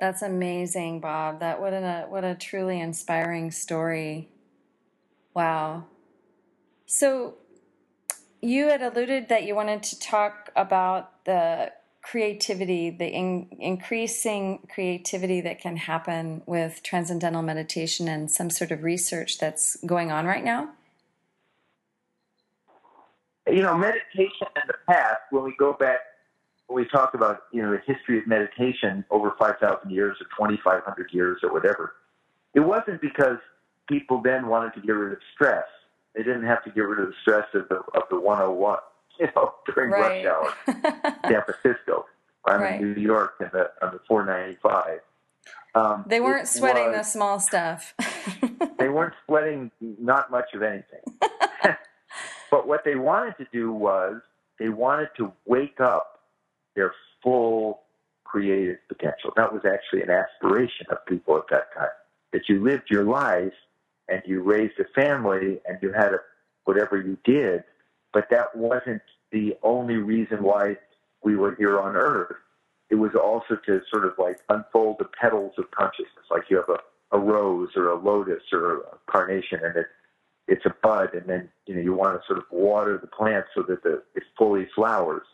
That's 0.00 0.22
amazing, 0.22 1.00
Bob. 1.00 1.40
That 1.40 1.60
what 1.60 1.72
a 1.72 2.06
what 2.08 2.24
a 2.24 2.34
truly 2.34 2.80
inspiring 2.80 3.50
story. 3.50 4.28
Wow. 5.34 5.86
So 6.86 7.36
you 8.42 8.68
had 8.68 8.82
alluded 8.82 9.28
that 9.28 9.44
you 9.44 9.54
wanted 9.54 9.82
to 9.84 9.98
talk 9.98 10.50
about 10.54 11.24
the 11.24 11.72
creativity, 12.04 12.90
the 12.90 13.06
in, 13.06 13.48
increasing 13.58 14.60
creativity 14.72 15.40
that 15.40 15.60
can 15.60 15.76
happen 15.76 16.42
with 16.46 16.82
transcendental 16.82 17.42
meditation 17.42 18.08
and 18.08 18.30
some 18.30 18.50
sort 18.50 18.70
of 18.70 18.82
research 18.82 19.38
that's 19.38 19.76
going 19.86 20.12
on 20.12 20.26
right 20.26 20.44
now? 20.44 20.68
You 23.46 23.62
know, 23.62 23.76
meditation 23.76 24.48
in 24.56 24.62
the 24.66 24.74
past, 24.88 25.20
when 25.30 25.44
we 25.44 25.54
go 25.58 25.72
back, 25.72 26.00
when 26.66 26.82
we 26.82 26.88
talk 26.88 27.14
about, 27.14 27.44
you 27.52 27.62
know, 27.62 27.70
the 27.72 27.80
history 27.86 28.18
of 28.18 28.26
meditation 28.26 29.04
over 29.10 29.34
5,000 29.38 29.90
years 29.90 30.16
or 30.20 30.48
2,500 30.48 31.08
years 31.12 31.40
or 31.42 31.52
whatever, 31.52 31.94
it 32.54 32.60
wasn't 32.60 33.00
because 33.00 33.38
people 33.88 34.20
then 34.22 34.46
wanted 34.46 34.74
to 34.74 34.80
get 34.80 34.92
rid 34.92 35.12
of 35.12 35.18
stress. 35.34 35.66
They 36.14 36.22
didn't 36.22 36.44
have 36.44 36.62
to 36.64 36.70
get 36.70 36.82
rid 36.82 37.00
of 37.00 37.08
the 37.08 37.14
stress 37.22 37.46
of 37.54 37.68
the 37.68 37.76
of 37.94 38.04
the 38.10 38.18
101, 38.20 38.78
you 39.20 39.28
know, 39.34 39.54
during 39.74 39.90
right. 39.90 40.24
rush 40.24 40.34
hour, 40.34 40.54
San 41.28 41.42
Francisco. 41.42 42.06
I'm 42.46 42.60
right. 42.60 42.80
in 42.80 42.94
New 42.94 43.00
York 43.00 43.34
in 43.40 43.48
the 43.52 43.70
on 43.82 43.92
the 43.92 44.00
495. 44.06 45.00
Um, 45.74 46.04
they 46.06 46.20
weren't 46.20 46.46
sweating 46.46 46.88
was, 46.88 46.96
the 46.98 47.02
small 47.02 47.40
stuff. 47.40 47.94
they 48.78 48.88
weren't 48.88 49.14
sweating 49.26 49.70
not 49.80 50.30
much 50.30 50.52
of 50.54 50.62
anything. 50.62 51.00
but 52.50 52.68
what 52.68 52.84
they 52.84 52.94
wanted 52.94 53.36
to 53.38 53.46
do 53.52 53.72
was 53.72 54.20
they 54.58 54.68
wanted 54.68 55.08
to 55.16 55.32
wake 55.46 55.80
up 55.80 56.20
their 56.76 56.94
full 57.22 57.80
creative 58.24 58.76
potential. 58.88 59.32
That 59.36 59.52
was 59.52 59.62
actually 59.64 60.02
an 60.02 60.10
aspiration 60.10 60.86
of 60.90 60.98
people 61.06 61.36
at 61.36 61.44
that 61.50 61.74
time. 61.76 61.88
That 62.32 62.42
you 62.48 62.62
lived 62.62 62.84
your 62.90 63.04
life 63.04 63.52
and 64.08 64.22
you 64.26 64.42
raised 64.42 64.78
a 64.78 64.84
family 65.00 65.60
and 65.66 65.78
you 65.80 65.92
had 65.92 66.12
a, 66.14 66.18
whatever 66.64 67.00
you 67.00 67.16
did, 67.24 67.64
but 68.14 68.30
that 68.30 68.56
wasn't 68.56 69.02
the 69.32 69.54
only 69.62 69.96
reason 69.96 70.42
why 70.42 70.76
we 71.24 71.36
were 71.36 71.56
here 71.56 71.80
on 71.80 71.96
earth. 71.96 72.36
It 72.88 72.94
was 72.94 73.10
also 73.14 73.56
to 73.66 73.80
sort 73.90 74.06
of 74.06 74.12
like 74.16 74.38
unfold 74.48 74.96
the 75.00 75.08
petals 75.20 75.54
of 75.58 75.70
consciousness, 75.72 76.24
like 76.30 76.44
you 76.48 76.56
have 76.56 76.68
a, 76.68 77.16
a 77.16 77.18
rose 77.18 77.70
or 77.76 77.88
a 77.88 77.96
lotus 77.98 78.42
or 78.52 78.76
a 78.76 79.10
carnation, 79.10 79.58
and 79.62 79.76
it, 79.76 79.86
it's 80.46 80.64
a 80.64 80.74
bud, 80.82 81.14
and 81.14 81.26
then 81.26 81.48
you 81.66 81.74
know 81.74 81.80
you 81.80 81.92
want 81.92 82.20
to 82.20 82.26
sort 82.26 82.38
of 82.38 82.44
water 82.50 82.96
the 82.98 83.08
plant 83.08 83.46
so 83.54 83.62
that 83.62 83.82
the, 83.82 84.02
it 84.14 84.22
fully 84.38 84.68
flowers. 84.74 85.26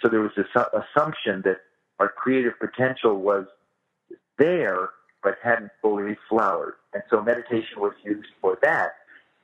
So 0.00 0.08
there 0.08 0.20
was 0.20 0.32
this 0.36 0.46
assumption 0.54 1.42
that 1.44 1.58
our 1.98 2.08
creative 2.08 2.58
potential 2.58 3.16
was 3.16 3.46
there, 4.38 4.90
but 5.22 5.36
hadn't 5.42 5.70
fully 5.82 6.16
flowered. 6.28 6.74
And 6.94 7.02
so 7.10 7.20
meditation 7.22 7.78
was 7.78 7.92
used 8.04 8.30
for 8.40 8.58
that, 8.62 8.94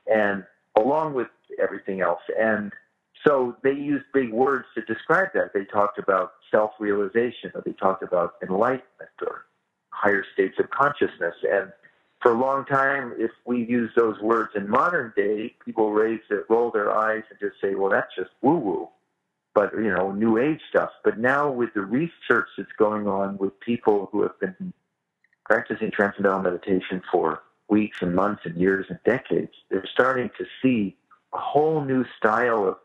and 0.07 0.45
along 0.79 1.15
with 1.15 1.29
everything 1.63 2.01
else. 2.01 2.21
And 2.39 2.73
so 3.27 3.57
they 3.63 3.73
used 3.73 4.05
big 4.13 4.33
words 4.33 4.67
to 4.75 4.83
describe 4.83 5.29
that. 5.35 5.53
They 5.53 5.65
talked 5.65 5.99
about 5.99 6.33
self 6.51 6.73
realization, 6.79 7.51
or 7.55 7.63
they 7.65 7.73
talked 7.73 8.03
about 8.03 8.35
enlightenment, 8.43 9.11
or 9.23 9.47
higher 9.91 10.25
states 10.33 10.57
of 10.59 10.71
consciousness. 10.71 11.35
And 11.43 11.73
for 12.21 12.33
a 12.33 12.39
long 12.39 12.65
time, 12.65 13.15
if 13.19 13.31
we 13.45 13.65
use 13.65 13.91
those 13.97 14.19
words 14.21 14.51
in 14.55 14.69
modern 14.69 15.13
day, 15.17 15.55
people 15.65 15.93
raise 15.93 16.21
their, 16.29 16.45
roll 16.49 16.71
their 16.71 16.91
eyes 16.91 17.23
and 17.31 17.39
just 17.39 17.61
say, 17.61 17.75
well, 17.75 17.91
that's 17.91 18.15
just 18.17 18.31
woo 18.43 18.57
woo. 18.57 18.89
But, 19.55 19.73
you 19.75 19.91
know, 19.91 20.13
new 20.13 20.39
age 20.39 20.61
stuff. 20.71 20.91
But 21.03 21.19
now 21.19 21.51
with 21.51 21.75
the 21.75 21.81
research 21.83 22.49
that's 22.57 22.71
going 22.79 23.09
on 23.09 23.39
with 23.39 23.59
people 23.61 24.09
who 24.13 24.23
have 24.23 24.39
been 24.39 24.73
practicing 25.45 25.91
transcendental 25.91 26.43
meditation 26.43 27.03
for 27.11 27.43
weeks 27.69 27.99
and 28.01 28.15
months 28.15 28.43
and 28.45 28.57
years 28.57 28.87
and 28.89 28.99
decades, 29.05 29.53
they're 29.71 29.87
starting 29.93 30.31
to 30.39 30.45
see 30.63 30.97
a 31.35 31.39
whole 31.39 31.85
new 31.85 32.05
style 32.17 32.67
of 32.67 32.77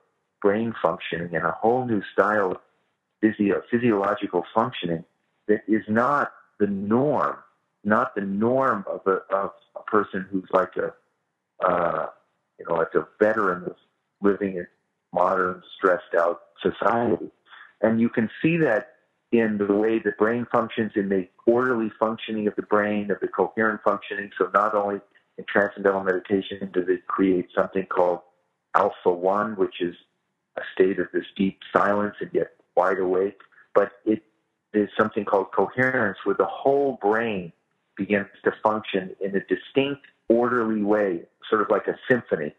brain 0.42 0.74
functioning 0.82 1.34
and 1.36 1.46
a 1.46 1.52
whole 1.52 1.86
new 1.86 2.02
style 2.12 2.52
of 2.52 2.58
physio- 3.22 3.64
physiological 3.72 4.46
functioning 4.54 5.04
that 5.48 5.64
is 5.68 5.84
not 5.88 6.34
the 6.60 6.68
norm, 6.68 7.38
not 7.84 8.14
the 8.16 8.22
norm 8.22 8.86
of 8.88 9.02
a, 9.08 9.22
of 9.34 9.52
a 9.76 9.84
person 9.84 10.26
who's 10.30 10.50
like 10.52 10.76
a, 10.76 10.94
uh, 11.66 12.08
you 12.60 12.66
know, 12.68 12.76
like 12.76 12.94
a 12.96 13.08
veteran 13.20 13.64
of 13.64 13.76
living 14.22 14.58
in 14.58 14.68
modern, 15.14 15.62
stressed 15.78 16.14
out 16.18 16.42
society. 16.62 17.32
And 17.82 18.00
you 18.00 18.10
can 18.10 18.30
see 18.42 18.58
that 18.58 18.93
in 19.34 19.58
the 19.58 19.74
way 19.74 19.98
the 19.98 20.12
brain 20.12 20.46
functions, 20.52 20.92
in 20.96 21.10
the 21.10 21.28
orderly 21.48 21.92
functioning 22.00 22.48
of 22.48 22.56
the 22.56 22.62
brain, 22.62 23.10
of 23.10 23.20
the 23.20 23.28
coherent 23.28 23.82
functioning. 23.84 24.30
So 24.38 24.52
not 24.54 24.76
only 24.76 25.02
in 25.40 25.46
transcendental 25.52 26.04
meditation 26.04 26.70
does 26.72 26.88
it 26.88 27.08
create 27.08 27.48
something 27.56 27.88
called 27.88 28.20
alpha 28.76 29.12
one, 29.12 29.56
which 29.56 29.82
is 29.82 29.96
a 30.56 30.62
state 30.74 31.00
of 31.00 31.08
this 31.12 31.26
deep 31.36 31.60
silence 31.76 32.16
and 32.22 32.30
yet 32.32 32.52
wide 32.76 33.00
awake, 33.00 33.40
but 33.74 33.94
it 34.06 34.24
is 34.72 34.88
something 34.96 35.26
called 35.26 35.48
coherence 35.52 36.20
where 36.26 36.36
the 36.36 36.46
whole 36.46 37.00
brain 37.02 37.52
begins 37.98 38.28
to 38.44 38.52
function 38.62 39.16
in 39.20 39.36
a 39.36 39.40
distinct, 39.46 40.06
orderly 40.30 40.84
way, 40.84 41.22
sort 41.50 41.62
of 41.62 41.70
like 41.72 41.88
a 41.88 41.98
symphony. 42.08 42.54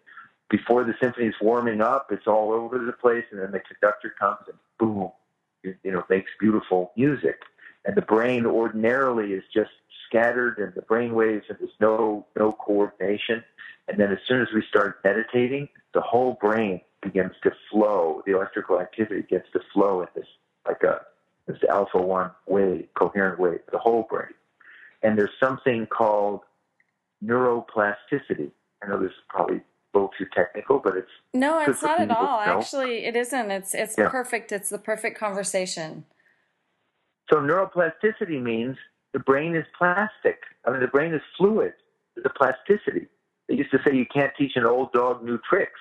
Before 0.51 0.83
the 0.83 0.95
symphony 1.01 1.29
is 1.29 1.35
warming 1.41 1.81
up, 1.81 2.09
it's 2.11 2.27
all 2.27 2.53
over 2.53 2.79
the 2.79 2.93
place, 2.93 3.25
and 3.31 3.41
then 3.41 3.53
the 3.53 3.61
conductor 3.61 4.13
comes 4.19 4.47
and 4.49 4.59
boom, 4.79 5.11
you 5.83 5.93
know, 5.93 6.05
makes 6.09 6.31
beautiful 6.39 6.93
music. 6.97 7.41
And 7.85 7.97
the 7.97 8.03
brain 8.03 8.47
ordinarily 8.47 9.33
is 9.33 9.45
just 9.53 9.71
scattered, 10.09 10.59
and 10.59 10.73
the 10.75 10.83
brain 10.83 11.15
waves, 11.15 11.45
and 11.49 11.59
there's 11.59 11.71
no 11.81 12.27
no 12.37 12.53
coordination. 12.53 13.43
And 13.89 13.99
then 13.99 14.11
as 14.11 14.19
soon 14.27 14.41
as 14.41 14.49
we 14.55 14.63
start 14.69 15.01
meditating, 15.05 15.69
the 15.93 16.01
whole 16.01 16.39
brain 16.41 16.81
begins 17.03 17.33
to 17.43 17.53
flow. 17.71 18.23
The 18.27 18.35
electrical 18.35 18.81
activity 18.81 19.23
gets 19.29 19.47
to 19.53 19.61
flow 19.73 20.01
in 20.03 20.09
this 20.15 20.27
like 20.67 20.83
a 20.83 21.01
this 21.47 21.59
alpha 21.71 22.01
one 22.01 22.31
wave, 22.47 22.89
coherent 22.95 23.39
wave, 23.39 23.61
the 23.71 23.79
whole 23.79 24.07
brain. 24.09 24.33
And 25.03 25.19
there's 25.19 25.31
something 25.39 25.87
called 25.87 26.41
neuroplasticity. 27.23 28.51
I 28.83 28.89
know 28.89 29.01
this 29.01 29.11
is 29.11 29.17
probably 29.29 29.61
both 29.95 30.11
too 30.19 30.27
technical, 30.35 30.79
but 30.79 30.97
it's 30.97 31.11
no, 31.33 31.61
it's 31.61 31.83
not 31.83 32.01
at 32.01 32.11
all. 32.11 32.41
Actually, 32.41 33.07
it 33.07 33.17
isn't. 33.17 33.51
It's 33.51 33.73
it's 33.73 33.95
yeah. 33.97 34.11
perfect. 34.11 34.53
It's 34.53 34.69
the 34.69 34.79
perfect 34.79 35.19
conversation. 35.19 36.05
So 37.33 37.39
neuroplasticity 37.39 38.43
means 38.43 38.77
the 39.15 39.21
brain 39.21 39.57
is 39.57 39.65
plastic. 39.79 40.41
I 40.67 40.73
mean, 40.73 40.81
the 40.81 40.89
brain 40.89 41.15
is 41.15 41.23
fluid. 41.39 41.73
A 42.25 42.29
plasticity. 42.29 43.07
They 43.49 43.55
used 43.57 43.71
to 43.71 43.79
say 43.85 43.97
you 43.97 44.07
can't 44.13 44.33
teach 44.39 44.53
an 44.57 44.67
old 44.67 44.93
dog 44.93 45.25
new 45.25 45.39
tricks, 45.49 45.81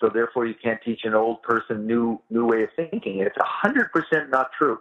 so 0.00 0.10
therefore 0.12 0.46
you 0.46 0.54
can't 0.62 0.80
teach 0.84 1.00
an 1.04 1.14
old 1.14 1.42
person 1.42 1.86
new 1.86 2.20
new 2.30 2.44
way 2.44 2.64
of 2.64 2.70
thinking. 2.76 3.18
And 3.20 3.28
it's 3.28 3.36
hundred 3.40 3.90
percent 3.92 4.30
not 4.30 4.50
true. 4.58 4.78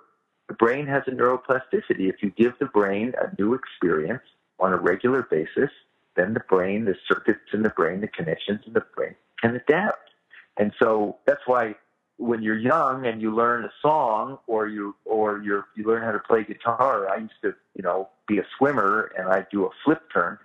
The 0.50 0.56
brain 0.56 0.86
has 0.88 1.04
a 1.08 1.12
neuroplasticity. 1.12 2.10
If 2.10 2.18
you 2.22 2.32
give 2.32 2.54
the 2.60 2.66
brain 2.66 3.14
a 3.22 3.34
new 3.42 3.54
experience 3.54 4.24
on 4.60 4.74
a 4.74 4.78
regular 4.78 5.28
basis, 5.30 5.70
then 6.16 6.34
the 6.34 6.42
brain, 6.42 6.86
the 6.86 6.96
circuits 7.08 7.54
in 7.54 7.64
the 7.64 7.70
brain, 7.70 8.02
the 8.02 8.08
connections 8.08 8.62
in 8.66 8.74
the 8.74 8.84
brain 8.96 9.16
can 9.42 9.56
adapt. 9.56 10.12
And 10.58 10.72
so 10.82 11.18
that's 11.26 11.42
why 11.46 11.76
when 12.18 12.44
you're 12.44 12.58
young 12.58 13.06
and 13.06 13.22
you 13.22 13.34
learn 13.34 13.66
a 13.66 13.72
song 13.82 14.38
or 14.48 14.68
you 14.68 14.96
or 15.06 15.42
you 15.42 15.64
you 15.76 15.84
learn 15.84 16.04
how 16.04 16.12
to 16.12 16.20
play 16.20 16.44
guitar, 16.44 17.10
I 17.10 17.18
used 17.18 17.34
to, 17.42 17.54
you 17.76 17.84
know, 17.84 18.10
be 18.28 18.38
a 18.38 18.46
swimmer 18.58 19.12
and 19.18 19.30
I 19.30 19.46
do 19.52 19.66
a 19.66 19.70
flip 19.84 20.02
turn 20.14 20.38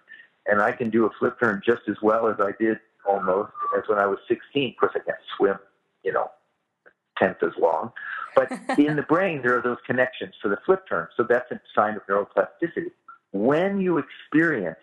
and 0.46 0.62
I 0.62 0.72
can 0.72 0.90
do 0.90 1.04
a 1.04 1.10
flip 1.18 1.38
turn 1.38 1.62
just 1.64 1.82
as 1.88 1.96
well 2.02 2.26
as 2.28 2.36
I 2.40 2.52
did 2.58 2.78
almost 3.06 3.52
as 3.76 3.84
when 3.86 3.98
I 3.98 4.06
was 4.06 4.18
16. 4.28 4.70
Of 4.70 4.76
course, 4.76 4.92
I 4.94 5.00
can't 5.00 5.18
swim, 5.36 5.58
you 6.02 6.12
know, 6.12 6.30
tenth 7.18 7.42
as 7.42 7.52
long. 7.60 7.92
But 8.34 8.50
in 8.78 8.96
the 8.96 9.02
brain, 9.02 9.42
there 9.42 9.58
are 9.58 9.62
those 9.62 9.78
connections 9.86 10.34
for 10.40 10.48
the 10.48 10.58
flip 10.64 10.88
turn. 10.88 11.08
So 11.16 11.24
that's 11.28 11.50
a 11.50 11.60
sign 11.74 11.96
of 11.96 12.02
neuroplasticity. 12.06 12.90
When 13.32 13.78
you 13.80 13.98
experience 13.98 14.78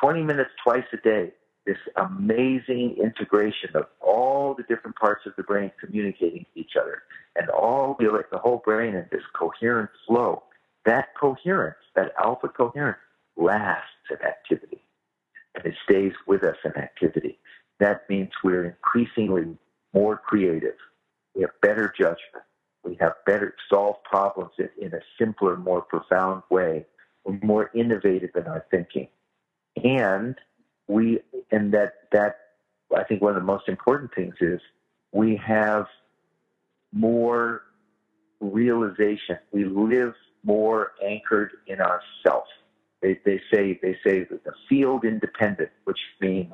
20 0.00 0.22
minutes 0.22 0.50
twice 0.62 0.84
a 0.92 0.96
day, 0.98 1.32
this 1.66 1.78
amazing 1.96 2.96
integration 3.02 3.70
of 3.74 3.86
all 4.00 4.54
the 4.54 4.62
different 4.64 4.96
parts 4.96 5.26
of 5.26 5.32
the 5.36 5.42
brain 5.42 5.70
communicating 5.80 6.44
to 6.54 6.60
each 6.60 6.72
other 6.80 7.02
and 7.34 7.48
all 7.50 7.96
the, 7.98 8.08
like 8.08 8.30
the 8.30 8.38
whole 8.38 8.62
brain 8.64 8.94
in 8.94 9.06
this 9.10 9.22
coherent 9.34 9.90
flow, 10.06 10.42
that 10.84 11.08
coherence, 11.18 11.78
that 11.96 12.12
alpha 12.22 12.48
coherence 12.48 12.98
lasts 13.36 13.90
in 14.10 14.16
activity 14.24 14.80
and 15.54 15.66
it 15.66 15.74
stays 15.84 16.12
with 16.26 16.44
us 16.44 16.56
in 16.64 16.76
activity. 16.76 17.38
That 17.80 18.08
means 18.08 18.30
we're 18.44 18.64
increasingly 18.64 19.56
more 19.92 20.16
creative. 20.16 20.76
We 21.34 21.42
have 21.42 21.50
better 21.62 21.92
judgment. 21.98 22.44
We 22.84 22.96
have 23.00 23.14
better 23.26 23.54
solve 23.68 23.96
problems 24.04 24.52
in, 24.58 24.68
in 24.80 24.94
a 24.94 25.00
simpler, 25.18 25.56
more 25.56 25.82
profound 25.82 26.42
way. 26.50 26.86
We're 27.24 27.38
more 27.42 27.70
innovative 27.74 28.30
in 28.36 28.44
our 28.44 28.64
thinking 28.70 29.08
and 29.82 30.36
we 30.88 31.20
and 31.50 31.72
that 31.74 31.94
that 32.12 32.36
I 32.96 33.04
think 33.04 33.22
one 33.22 33.36
of 33.36 33.42
the 33.42 33.46
most 33.46 33.68
important 33.68 34.14
things 34.14 34.34
is 34.40 34.60
we 35.12 35.36
have 35.44 35.86
more 36.92 37.62
realization. 38.40 39.38
We 39.52 39.64
live 39.64 40.14
more 40.44 40.92
anchored 41.04 41.52
in 41.66 41.80
ourself. 41.80 42.44
They, 43.02 43.20
they 43.24 43.40
say 43.52 43.78
they 43.82 43.96
say 44.06 44.24
that 44.24 44.44
the 44.44 44.52
field 44.68 45.04
independent, 45.04 45.70
which 45.84 45.98
means 46.20 46.52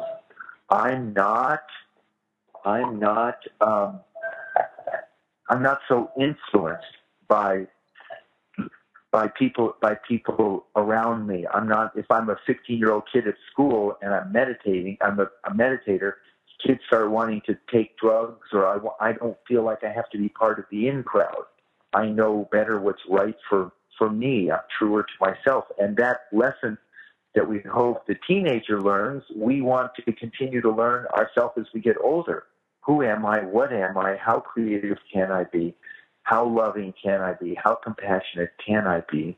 I'm 0.71 1.13
not 1.13 1.63
I'm 2.65 2.99
not 2.99 3.39
um, 3.61 4.01
I'm 5.49 5.63
not 5.63 5.81
so 5.89 6.11
influenced 6.19 6.85
by 7.29 7.67
by 9.13 9.29
people 9.29 9.77
by 9.81 9.95
people 10.09 10.67
around 10.75 11.27
me. 11.27 11.47
I'm 11.53 11.69
not 11.69 11.93
if 11.97 12.07
I'm 12.11 12.31
a 12.31 12.37
15 12.47 12.79
year 12.79 12.91
old 12.91 13.05
kid 13.13 13.29
at 13.29 13.35
school 13.53 13.97
and 14.03 14.13
I'm 14.13 14.33
meditating. 14.33 14.97
I'm 15.01 15.21
a, 15.21 15.27
a 15.45 15.53
meditator. 15.55 16.15
Kids 16.67 16.81
start 16.87 17.11
wanting 17.11 17.43
to 17.47 17.57
take 17.73 17.97
drugs, 17.99 18.49
or 18.53 18.67
I 18.67 19.09
I 19.09 19.13
don't 19.13 19.37
feel 19.47 19.63
like 19.65 19.85
I 19.85 19.93
have 19.93 20.09
to 20.11 20.19
be 20.19 20.29
part 20.29 20.59
of 20.59 20.65
the 20.71 20.89
in 20.89 21.03
crowd. 21.03 21.45
I 21.93 22.07
know 22.07 22.49
better 22.51 22.81
what's 22.81 23.03
right 23.09 23.37
for 23.49 23.73
for 23.99 24.11
me. 24.11 24.51
I'm 24.51 24.61
truer 24.79 25.03
to 25.03 25.13
myself, 25.21 25.65
and 25.79 25.97
that 25.99 26.23
lesson 26.33 26.79
that 27.35 27.49
we 27.49 27.61
hope 27.61 28.07
the 28.07 28.17
teenager 28.27 28.81
learns, 28.81 29.23
we 29.35 29.63
want 29.63 29.91
to 29.97 30.13
continue 30.13 30.61
to 30.61 30.71
learn 30.71 31.07
ourselves 31.07 31.55
as 31.59 31.67
we 31.75 31.81
get 31.81 31.97
older. 32.03 32.45
Who 32.83 33.03
am 33.03 33.25
I? 33.25 33.41
What 33.41 33.73
am 33.73 33.97
I? 33.97 34.17
How 34.17 34.41
creative 34.41 34.99
can 35.13 35.33
I 35.33 35.45
be? 35.45 35.75
How 36.23 36.47
loving 36.47 36.95
can 37.03 37.21
I 37.21 37.35
be? 37.35 37.55
How 37.55 37.75
compassionate 37.75 38.53
can 38.65 38.87
I 38.87 39.03
be? 39.11 39.37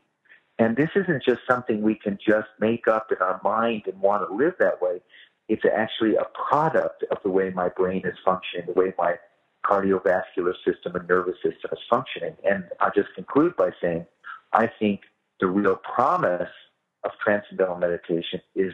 And 0.57 0.77
this 0.77 0.89
isn't 0.95 1.23
just 1.23 1.41
something 1.49 1.81
we 1.81 1.95
can 1.95 2.17
just 2.25 2.47
make 2.59 2.87
up 2.87 3.11
in 3.11 3.17
our 3.17 3.41
mind 3.43 3.83
and 3.87 3.99
want 3.99 4.27
to 4.27 4.33
live 4.35 4.53
that 4.59 4.81
way. 4.81 5.01
It's 5.49 5.63
actually 5.65 6.15
a 6.15 6.25
product 6.47 7.03
of 7.11 7.17
the 7.23 7.29
way 7.29 7.49
my 7.49 7.69
brain 7.69 8.03
is 8.05 8.17
functioning, 8.23 8.67
the 8.67 8.79
way 8.79 8.93
my 8.97 9.15
cardiovascular 9.65 10.53
system 10.63 10.95
and 10.95 11.07
nervous 11.07 11.35
system 11.43 11.71
is 11.71 11.79
functioning. 11.89 12.35
And 12.49 12.65
I'll 12.79 12.91
just 12.95 13.13
conclude 13.15 13.55
by 13.55 13.71
saying 13.81 14.05
I 14.53 14.69
think 14.79 15.01
the 15.39 15.47
real 15.47 15.75
promise 15.75 16.49
of 17.03 17.11
transcendental 17.23 17.75
meditation 17.75 18.41
is 18.55 18.73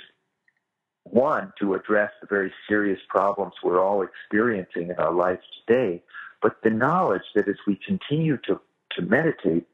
one, 1.04 1.52
to 1.60 1.74
address 1.74 2.12
the 2.22 2.28
very 2.28 2.54
serious 2.70 3.00
problems 3.10 3.54
we're 3.64 3.84
all 3.84 4.04
experiencing 4.04 4.90
in 4.90 4.96
our 4.98 5.12
lives 5.12 5.42
today, 5.66 6.04
but 6.42 6.58
the 6.64 6.70
knowledge 6.70 7.22
that 7.36 7.48
as 7.48 7.56
we 7.68 7.80
continue 7.86 8.38
to, 8.48 8.60
to 8.98 9.02
meditate, 9.02 9.68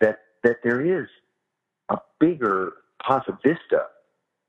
that, 0.00 0.20
that 0.44 0.58
there 0.62 0.80
is 0.80 1.08
a 1.88 1.98
bigger 2.20 2.74
vista 3.42 3.86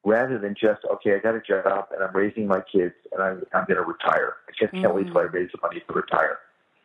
rather 0.05 0.37
than 0.37 0.55
just, 0.59 0.81
okay, 0.91 1.15
I 1.15 1.19
got 1.19 1.35
a 1.35 1.41
job 1.41 1.87
and 1.91 2.03
I'm 2.03 2.15
raising 2.15 2.47
my 2.47 2.61
kids 2.71 2.93
and 3.11 3.21
I'm, 3.21 3.43
I'm 3.53 3.65
going 3.65 3.77
to 3.77 3.83
retire. 3.83 4.35
I 4.47 4.51
just 4.59 4.73
can't 4.73 4.85
mm-hmm. 4.85 4.95
wait 4.95 5.07
till 5.07 5.17
I 5.17 5.23
raise 5.23 5.49
the 5.51 5.59
money 5.61 5.81
to 5.87 5.93
retire. 5.93 6.39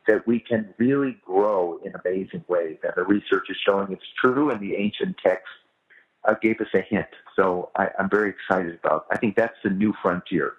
That 0.07 0.27
we 0.27 0.40
can 0.40 0.72
really 0.79 1.18
grow 1.27 1.79
in 1.85 1.92
amazing 2.03 2.44
ways. 2.48 2.79
And 2.83 2.92
the 2.96 3.05
research 3.05 3.44
is 3.51 3.59
showing 3.66 3.92
it's 3.92 4.02
true, 4.19 4.50
and 4.50 4.58
the 4.58 4.75
ancient 4.75 5.17
texts 5.23 5.50
uh, 6.27 6.35
gave 6.40 6.60
us 6.62 6.69
a 6.73 6.81
hint. 6.81 7.08
So 7.37 7.71
I, 7.77 7.88
am 7.98 8.08
very 8.08 8.31
excited 8.31 8.79
about. 8.83 9.04
I 9.10 9.19
think 9.19 9.37
that's 9.37 9.56
the 9.62 9.69
new 9.69 9.92
frontier: 10.00 10.54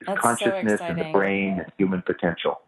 is 0.00 0.18
consciousness 0.18 0.78
so 0.78 0.86
and 0.86 1.00
the 1.00 1.10
brain 1.10 1.58
and 1.58 1.72
human 1.78 2.02
potential. 2.02 2.60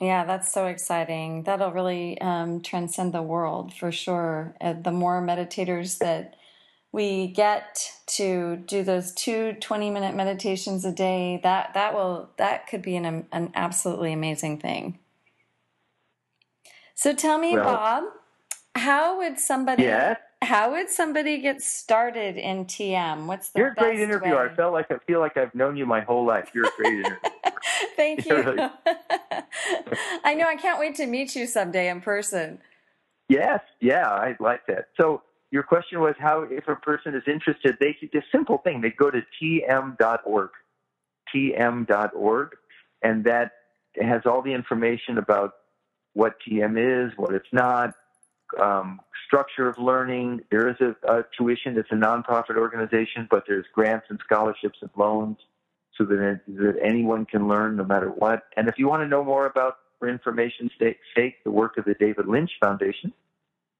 Yeah, 0.00 0.24
that's 0.24 0.50
so 0.50 0.66
exciting. 0.66 1.42
That'll 1.42 1.72
really 1.72 2.18
um, 2.22 2.62
transcend 2.62 3.12
the 3.12 3.22
world 3.22 3.74
for 3.74 3.92
sure. 3.92 4.56
Uh, 4.58 4.72
the 4.72 4.90
more 4.90 5.20
meditators 5.20 5.98
that 5.98 6.36
we 6.90 7.28
get 7.28 7.92
to 8.06 8.56
do 8.66 8.82
those 8.82 9.12
two 9.12 9.52
20 9.60 9.90
minute 9.90 10.16
meditations 10.16 10.86
a 10.86 10.92
day, 10.92 11.38
that, 11.42 11.74
that 11.74 11.94
will, 11.94 12.30
that 12.38 12.66
could 12.66 12.80
be 12.80 12.96
an, 12.96 13.26
an 13.30 13.52
absolutely 13.54 14.14
amazing 14.14 14.58
thing. 14.58 14.98
So 16.94 17.14
tell 17.14 17.38
me, 17.38 17.54
well, 17.54 17.64
Bob, 17.64 18.04
how 18.74 19.18
would 19.18 19.38
somebody, 19.38 19.82
yes? 19.82 20.18
how 20.42 20.72
would 20.72 20.88
somebody 20.88 21.38
get 21.42 21.62
started 21.62 22.36
in 22.36 22.64
TM? 22.64 23.26
What's 23.26 23.50
the 23.50 23.58
You're 23.58 23.72
a 23.72 23.74
great 23.74 24.00
interviewer. 24.00 24.46
Way? 24.46 24.52
I 24.52 24.54
felt 24.54 24.72
like 24.72 24.90
I 24.90 24.98
feel 25.06 25.20
like 25.20 25.36
I've 25.36 25.54
known 25.54 25.76
you 25.76 25.84
my 25.84 26.00
whole 26.00 26.26
life. 26.26 26.50
You're 26.54 26.66
a 26.66 26.72
great 26.76 26.94
interviewer. 26.94 27.30
Thank 27.96 28.26
you. 28.26 28.36
I 30.24 30.34
know. 30.34 30.46
I 30.46 30.56
can't 30.56 30.78
wait 30.78 30.94
to 30.96 31.06
meet 31.06 31.34
you 31.34 31.46
someday 31.46 31.88
in 31.88 32.00
person. 32.00 32.58
Yes, 33.28 33.60
yeah, 33.80 34.08
I 34.08 34.34
like 34.40 34.66
that. 34.66 34.88
So 35.00 35.22
your 35.50 35.62
question 35.62 36.00
was 36.00 36.14
how, 36.18 36.42
if 36.42 36.66
a 36.68 36.76
person 36.76 37.14
is 37.14 37.22
interested, 37.26 37.76
they 37.78 37.96
a 38.12 38.22
simple 38.32 38.58
thing. 38.58 38.80
They 38.80 38.90
go 38.90 39.10
to 39.10 39.22
tm.org, 39.40 40.50
tm.org, 41.34 42.48
and 43.02 43.24
that 43.24 43.52
has 44.00 44.22
all 44.26 44.42
the 44.42 44.52
information 44.52 45.18
about 45.18 45.52
what 46.14 46.34
TM 46.46 47.06
is, 47.06 47.12
what 47.16 47.34
it's 47.34 47.46
not, 47.52 47.94
um, 48.60 49.00
structure 49.26 49.68
of 49.68 49.78
learning. 49.78 50.40
There 50.50 50.68
is 50.68 50.76
a, 50.80 50.96
a 51.08 51.24
tuition. 51.36 51.78
It's 51.78 51.90
a 51.92 51.94
nonprofit 51.94 52.56
organization, 52.56 53.28
but 53.30 53.44
there's 53.46 53.66
grants 53.72 54.06
and 54.10 54.18
scholarships 54.24 54.78
and 54.82 54.90
loans 54.96 55.38
so 56.00 56.06
that, 56.06 56.40
that 56.46 56.76
anyone 56.82 57.26
can 57.26 57.46
learn 57.46 57.76
no 57.76 57.84
matter 57.84 58.08
what. 58.08 58.44
And 58.56 58.68
if 58.68 58.78
you 58.78 58.88
want 58.88 59.02
to 59.02 59.08
know 59.08 59.22
more 59.22 59.44
about, 59.44 59.76
for 59.98 60.08
information's 60.08 60.72
sake, 61.14 61.34
the 61.44 61.50
work 61.50 61.76
of 61.76 61.84
the 61.84 61.94
David 61.94 62.26
Lynch 62.26 62.52
Foundation, 62.58 63.12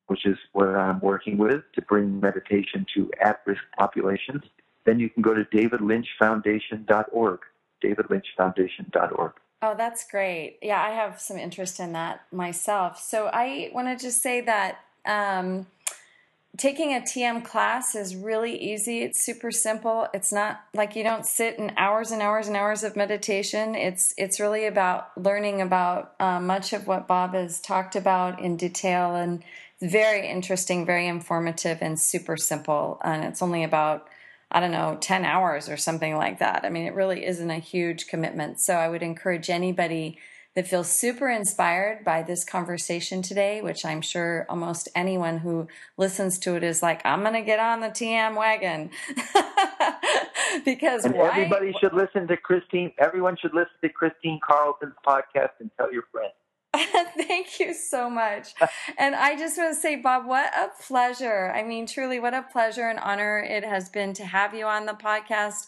which 0.09 0.27
is 0.27 0.37
what 0.53 0.69
I'm 0.69 1.01
working 1.01 1.39
with 1.39 1.63
to 1.75 1.83
bring 1.83 2.21
meditation 2.21 2.85
to 2.95 3.11
at-risk 3.25 3.63
populations, 3.79 4.43
then 4.85 5.01
you 5.01 5.09
can 5.09 5.23
go 5.23 5.33
to 5.33 5.45
davidlynchfoundation.org, 5.45 7.41
davidlynchfoundation.org. 7.83 9.33
Oh, 9.63 9.75
that's 9.75 10.07
great. 10.11 10.59
Yeah, 10.61 10.83
I 10.83 10.91
have 10.91 11.19
some 11.21 11.39
interest 11.39 11.81
in 11.81 11.93
that 11.93 12.21
myself. 12.33 13.01
So 13.01 13.31
I 13.33 13.71
want 13.73 13.89
to 13.89 14.03
just 14.03 14.23
say 14.23 14.43
that 14.43 14.81
um, 15.07 15.67
taking 16.57 16.95
a 16.95 17.01
TM 17.01 17.45
class 17.45 17.95
is 17.95 18.17
really 18.17 18.57
easy. 18.57 19.03
It's 19.03 19.21
super 19.21 19.51
simple. 19.51 20.09
It's 20.13 20.33
not 20.33 20.61
like 20.75 20.97
you 20.97 21.03
don't 21.03 21.25
sit 21.25 21.59
in 21.59 21.73
hours 21.77 22.11
and 22.11 22.21
hours 22.21 22.49
and 22.49 22.57
hours 22.57 22.83
of 22.83 22.97
meditation. 22.97 23.75
It's 23.75 24.15
it's 24.19 24.41
really 24.41 24.67
about 24.67 25.11
learning 25.17 25.61
about 25.61 26.15
uh, 26.21 26.41
much 26.41 26.73
of 26.73 26.87
what 26.87 27.07
Bob 27.07 27.35
has 27.35 27.61
talked 27.61 27.97
about 27.97 28.41
in 28.41 28.57
detail, 28.57 29.15
and 29.15 29.43
very 29.81 30.29
interesting, 30.29 30.85
very 30.85 31.07
informative, 31.07 31.79
and 31.81 31.99
super 31.99 32.37
simple. 32.37 33.01
And 33.05 33.25
it's 33.25 33.43
only 33.43 33.65
about 33.65 34.09
I 34.53 34.59
don't 34.59 34.73
know, 34.73 34.99
10 35.01 35.25
hours 35.25 35.69
or 35.69 35.77
something 35.77 36.17
like 36.17 36.41
that. 36.41 36.65
I 36.65 36.71
mean, 36.71 36.85
it 36.85 36.95
really 36.95 37.25
isn't 37.25 37.51
a 37.51 37.61
huge 37.61 38.09
commitment. 38.09 38.59
So 38.59 38.75
I 38.75 38.89
would 38.89 39.03
encourage 39.03 39.49
anybody 39.49 40.19
that 40.57 40.67
feels 40.67 40.91
super 40.91 41.29
inspired 41.29 42.05
by 42.05 42.23
this 42.23 42.45
conversation 42.45 43.23
today, 43.23 43.63
which 43.63 43.85
I'm 43.85 44.01
sure 44.01 44.47
almost 44.49 44.89
anyone 44.95 45.39
who 45.39 45.69
listens 45.97 46.39
to 46.41 46.57
it 46.57 46.65
is 46.65 46.83
like, 46.83 47.01
I'm 47.05 47.21
going 47.21 47.35
to 47.35 47.43
get 47.43 47.61
on 47.61 47.81
the 47.81 47.89
TM 47.89 48.37
wagon. 48.37 48.91
because 50.65 51.05
why? 51.05 51.29
everybody 51.29 51.73
should 51.81 51.93
listen 51.93 52.27
to 52.27 52.37
Kristine. 52.37 52.93
Everyone 52.99 53.37
should 53.41 53.55
listen 53.55 53.75
to 53.83 53.89
Kristine 53.89 54.41
Carlson's 54.41 54.95
podcast 55.07 55.51
and 55.61 55.71
tell 55.77 55.93
your 55.93 56.05
friends. 56.11 56.33
Thank 57.17 57.59
you 57.59 57.75
so 57.75 58.09
much. 58.09 58.55
and 58.99 59.15
I 59.15 59.37
just 59.37 59.59
want 59.59 59.75
to 59.75 59.81
say, 59.81 59.97
Bob, 59.97 60.27
what 60.27 60.51
a 60.57 60.71
pleasure. 60.83 61.53
I 61.55 61.63
mean, 61.63 61.87
truly, 61.87 62.21
what 62.21 62.35
a 62.35 62.43
pleasure 62.43 62.89
and 62.89 62.99
honor 62.99 63.39
it 63.39 63.65
has 63.65 63.89
been 63.89 64.15
to 64.15 64.25
have 64.25 64.55
you 64.55 64.67
on 64.67 64.87
the 64.87 64.93
podcast. 64.93 65.67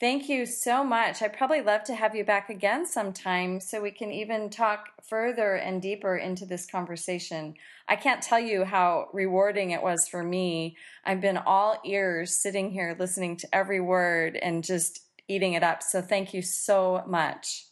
Thank 0.00 0.28
you 0.28 0.44
so 0.44 0.82
much. 0.82 1.22
I'd 1.22 1.36
probably 1.36 1.60
love 1.60 1.84
to 1.84 1.94
have 1.94 2.16
you 2.16 2.24
back 2.24 2.50
again 2.50 2.84
sometime 2.84 3.60
so 3.60 3.80
we 3.80 3.92
can 3.92 4.10
even 4.10 4.50
talk 4.50 4.88
further 5.02 5.54
and 5.54 5.80
deeper 5.80 6.16
into 6.16 6.44
this 6.44 6.66
conversation. 6.66 7.54
I 7.88 7.94
can't 7.94 8.20
tell 8.20 8.40
you 8.40 8.64
how 8.64 9.08
rewarding 9.12 9.70
it 9.70 9.82
was 9.82 10.08
for 10.08 10.24
me. 10.24 10.76
I've 11.04 11.20
been 11.20 11.36
all 11.36 11.80
ears 11.84 12.34
sitting 12.34 12.72
here 12.72 12.96
listening 12.98 13.36
to 13.38 13.54
every 13.54 13.80
word 13.80 14.36
and 14.36 14.64
just 14.64 15.00
eating 15.28 15.52
it 15.52 15.62
up. 15.62 15.80
So 15.82 16.02
thank 16.02 16.34
you 16.34 16.42
so 16.42 17.04
much. 17.06 17.66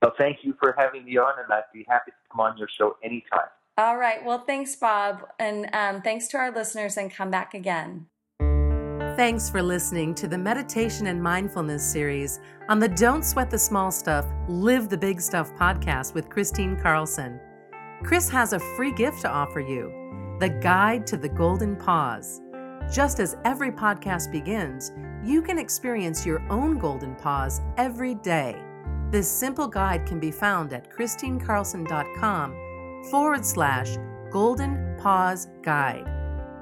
Well, 0.00 0.14
thank 0.16 0.38
you 0.42 0.54
for 0.58 0.74
having 0.78 1.04
me 1.04 1.18
on, 1.18 1.34
and 1.42 1.52
I'd 1.52 1.64
be 1.74 1.84
happy 1.88 2.12
to 2.12 2.16
come 2.30 2.40
on 2.40 2.56
your 2.56 2.68
show 2.78 2.96
anytime. 3.04 3.48
All 3.76 3.96
right. 3.96 4.24
Well, 4.24 4.44
thanks, 4.46 4.74
Bob. 4.74 5.22
And 5.38 5.68
um, 5.72 6.02
thanks 6.02 6.28
to 6.28 6.38
our 6.38 6.50
listeners, 6.50 6.96
and 6.96 7.12
come 7.12 7.30
back 7.30 7.52
again. 7.52 8.06
Thanks 9.18 9.50
for 9.50 9.60
listening 9.60 10.14
to 10.14 10.28
the 10.28 10.38
Meditation 10.38 11.08
and 11.08 11.20
Mindfulness 11.20 11.82
series 11.82 12.38
on 12.68 12.78
the 12.78 12.86
Don't 12.86 13.24
Sweat 13.24 13.50
the 13.50 13.58
Small 13.58 13.90
Stuff, 13.90 14.24
Live 14.46 14.88
the 14.88 14.96
Big 14.96 15.20
Stuff 15.20 15.52
podcast 15.54 16.14
with 16.14 16.28
Kristine 16.28 16.80
Carlson. 16.80 17.40
Chris 18.04 18.28
has 18.28 18.52
a 18.52 18.60
free 18.60 18.92
gift 18.92 19.22
to 19.22 19.28
offer 19.28 19.58
you 19.58 20.36
the 20.38 20.48
Guide 20.48 21.04
to 21.08 21.16
the 21.16 21.28
Golden 21.28 21.74
Pause. 21.74 22.42
Just 22.94 23.18
as 23.18 23.36
every 23.44 23.72
podcast 23.72 24.30
begins, 24.30 24.92
you 25.24 25.42
can 25.42 25.58
experience 25.58 26.24
your 26.24 26.40
own 26.48 26.78
golden 26.78 27.16
pause 27.16 27.60
every 27.76 28.14
day. 28.14 28.54
This 29.10 29.28
simple 29.28 29.66
guide 29.66 30.06
can 30.06 30.20
be 30.20 30.30
found 30.30 30.72
at 30.72 30.92
kristinecarlson.com 30.92 33.02
forward 33.10 33.44
slash 33.44 33.96
golden 34.30 34.96
pause 34.96 35.48
guide. 35.62 36.17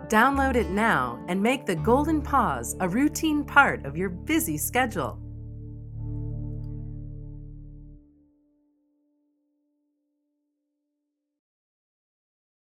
Download 0.09 0.55
it 0.55 0.71
now 0.71 1.19
and 1.27 1.43
make 1.43 1.67
the 1.67 1.75
golden 1.75 2.23
pause 2.23 2.77
a 2.79 2.89
routine 2.89 3.43
part 3.43 3.85
of 3.85 3.97
your 3.97 4.09
busy 4.09 4.57
schedule. 4.57 5.19